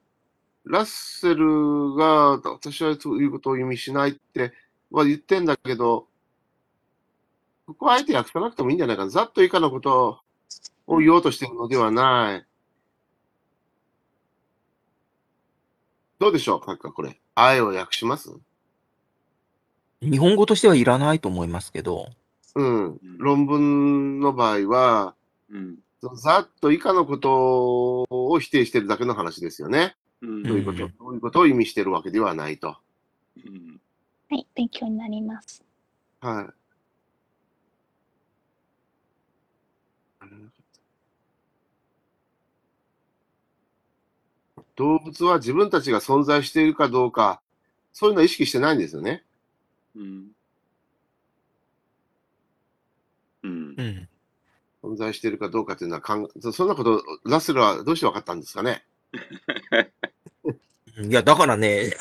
[0.66, 4.54] ラッセルが、私はそういうことを意味しないって
[4.92, 6.08] は言ってんだけど、
[7.68, 9.10] ここはあえて訳さなくてもいいんじゃないかな。
[9.12, 10.22] ざっと以下のこと
[10.90, 12.46] を言おうとしているのではない。
[16.20, 17.20] どうでしょうかこれ。
[17.36, 18.30] あえを訳します？
[20.02, 22.10] 日本語としてはいらないと思いますけど、
[22.56, 23.00] うん。
[23.20, 25.14] 論文の場合は、
[25.50, 25.78] うん。
[26.16, 29.96] ざっと以下のことを否定してるだけの話ですよね。
[30.22, 30.44] うん。
[30.44, 32.76] どういうこと、うんどういうことを意味してるわけではないと。
[33.38, 33.80] うん。
[34.30, 34.48] はい。
[34.56, 35.64] 勉強になります。
[36.22, 36.59] はい。
[44.80, 47.42] 動物は自分たちが存在しているかどうか、
[47.92, 49.26] そういうのは意識してないんですよね。
[49.94, 50.28] うん。
[53.44, 53.84] うんう。
[53.84, 54.08] ん。
[54.82, 58.86] 存在しているかどうかというのは考え、そんなこと、ラッセルはどうして分かったんですかね？
[60.98, 61.92] いや、だからね、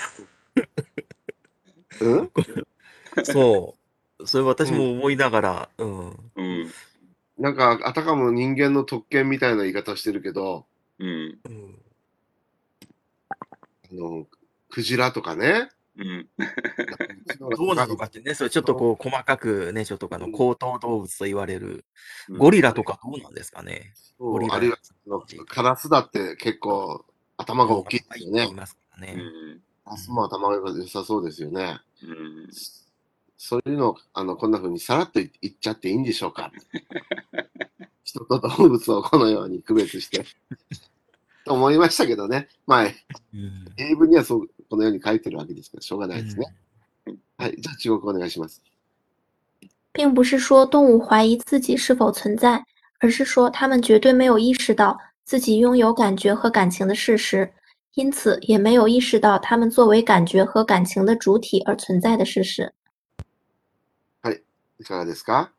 [1.98, 2.30] うん？
[3.24, 3.74] そ
[4.20, 4.26] う。
[4.28, 6.10] それ私も思いながら、うん。
[6.36, 6.70] うん。
[7.38, 10.64] なんか、あたかも人間の特権みたいな言い方をしてるけど、
[11.00, 11.38] うん。
[11.44, 11.78] うん
[13.90, 14.26] あの、
[14.70, 15.70] クジラとかね。
[15.96, 16.28] うん。
[17.38, 21.84] どうなのかってね、それちょっとこう細かくね、ちょっとあの高等動物と言われる、
[22.28, 23.94] うんゴリラとかどうなんですかね？
[24.18, 24.76] そうゴリラあるいは、
[25.48, 27.04] カラスだって結構
[27.36, 28.54] 頭が大きいですよね言い。
[28.54, 29.14] ますからね。
[29.16, 29.60] うん。
[29.84, 31.80] カラスも頭が良さそうですよね。
[32.02, 32.48] うん。
[33.36, 36.52] そういうのを、あの、こんな風にさらっと言っちゃっていいんでしょうか？
[38.04, 40.24] 人と動物をこのように区別して。
[41.48, 42.48] と思いましたけどね。
[42.66, 42.86] まあ、う
[43.36, 46.54] ん英文にはそう、このように書いてるわけですから、しょうがないですね。
[47.38, 47.56] はい。
[47.58, 48.62] じゃあ、中国お願いします。
[49.92, 52.64] 并不是说动物怀疑自己是否存在，
[53.00, 57.52] 而是说它们绝对没有意识到自己拥有感觉和感情的事实，
[57.94, 62.72] 因此也没有意识到它们作为感觉和感情的主体而存在的事实。
[64.80, 65.50] いかがですか？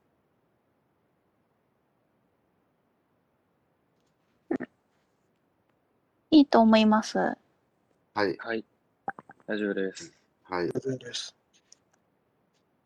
[6.31, 7.17] いいと思います。
[7.17, 7.35] は
[8.17, 8.37] い。
[8.37, 8.63] はい。
[9.47, 10.13] 大丈夫です。
[10.43, 10.67] はい。
[10.67, 11.35] 大丈夫です。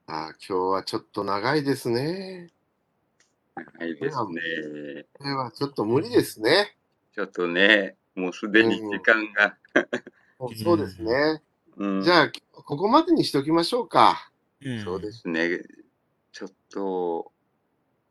[0.07, 2.49] あー今日はちょっと長いですね。
[3.55, 5.05] はいですね。
[5.13, 6.77] これはちょっと無理ですね。
[7.13, 9.57] ちょっとね、もうすでに時間が。
[10.63, 11.41] そうですね。
[11.77, 12.01] うん。
[12.01, 14.29] じゃあ、ここまでにしておきましょうか。
[14.61, 15.59] うんそうですね。
[16.31, 17.31] ちょっと、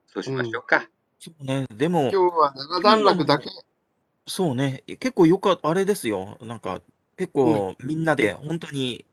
[0.07, 0.87] そうしましょうか。
[1.19, 1.67] そうね。
[1.75, 3.49] でも今、日は長段落だけ。
[4.27, 4.85] そうね。
[4.87, 6.39] 結構よかった、あれですよ。
[6.41, 6.81] なんか、
[7.17, 9.05] 結構みんなで本当に、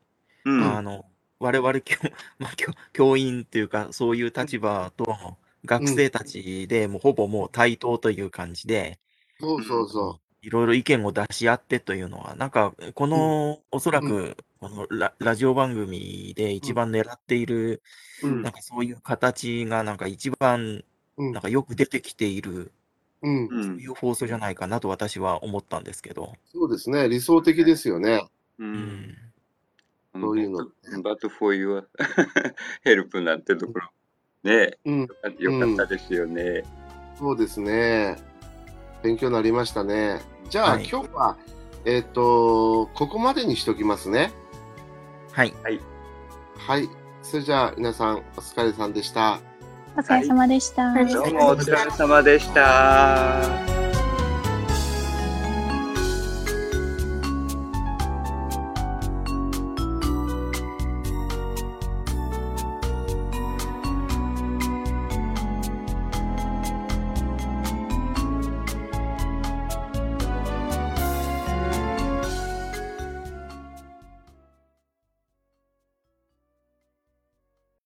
[0.44, 0.62] うん。
[0.62, 1.04] あの、
[1.38, 1.96] 我々教、
[2.38, 5.06] まあ、教教員っていうか、そういう立場と
[5.64, 8.98] 学生たちで、もうほぼもう対等という感じで、
[9.40, 17.82] そうそうそいろいろ意見を出し合ってというのは、なんか、この、おそらく、このララジオ番組で一番狙っている、
[18.22, 18.28] う。
[18.28, 20.82] うんなんかそういう形が、なんか一番、
[21.16, 22.72] うんなんかよく出てきている、
[23.22, 23.46] うん。
[23.46, 26.34] うんそういう放送じゃないかなと私は思ったんですけど。
[26.52, 27.08] そうですね。
[27.08, 28.26] 理想的ですよね。
[28.58, 28.64] う。
[28.64, 29.16] うんん。
[30.14, 30.66] そういうの
[31.02, 31.84] But for your
[32.84, 33.88] help なんてところ。
[34.42, 35.00] ねうん。
[35.38, 36.64] よかったですよね。
[37.18, 38.16] そうですね。
[39.02, 40.20] 勉強になりましたね。
[40.48, 41.36] じゃあ、はい今日は、
[41.84, 44.32] えっ、と、ここまでにしときますね。
[45.32, 45.54] はい。
[46.56, 46.88] はい。
[47.22, 49.40] それじゃあ、皆さん、お疲れさんでした。
[49.96, 50.82] お疲れ様でした。
[50.84, 53.89] はいどうもお疲れ様でした。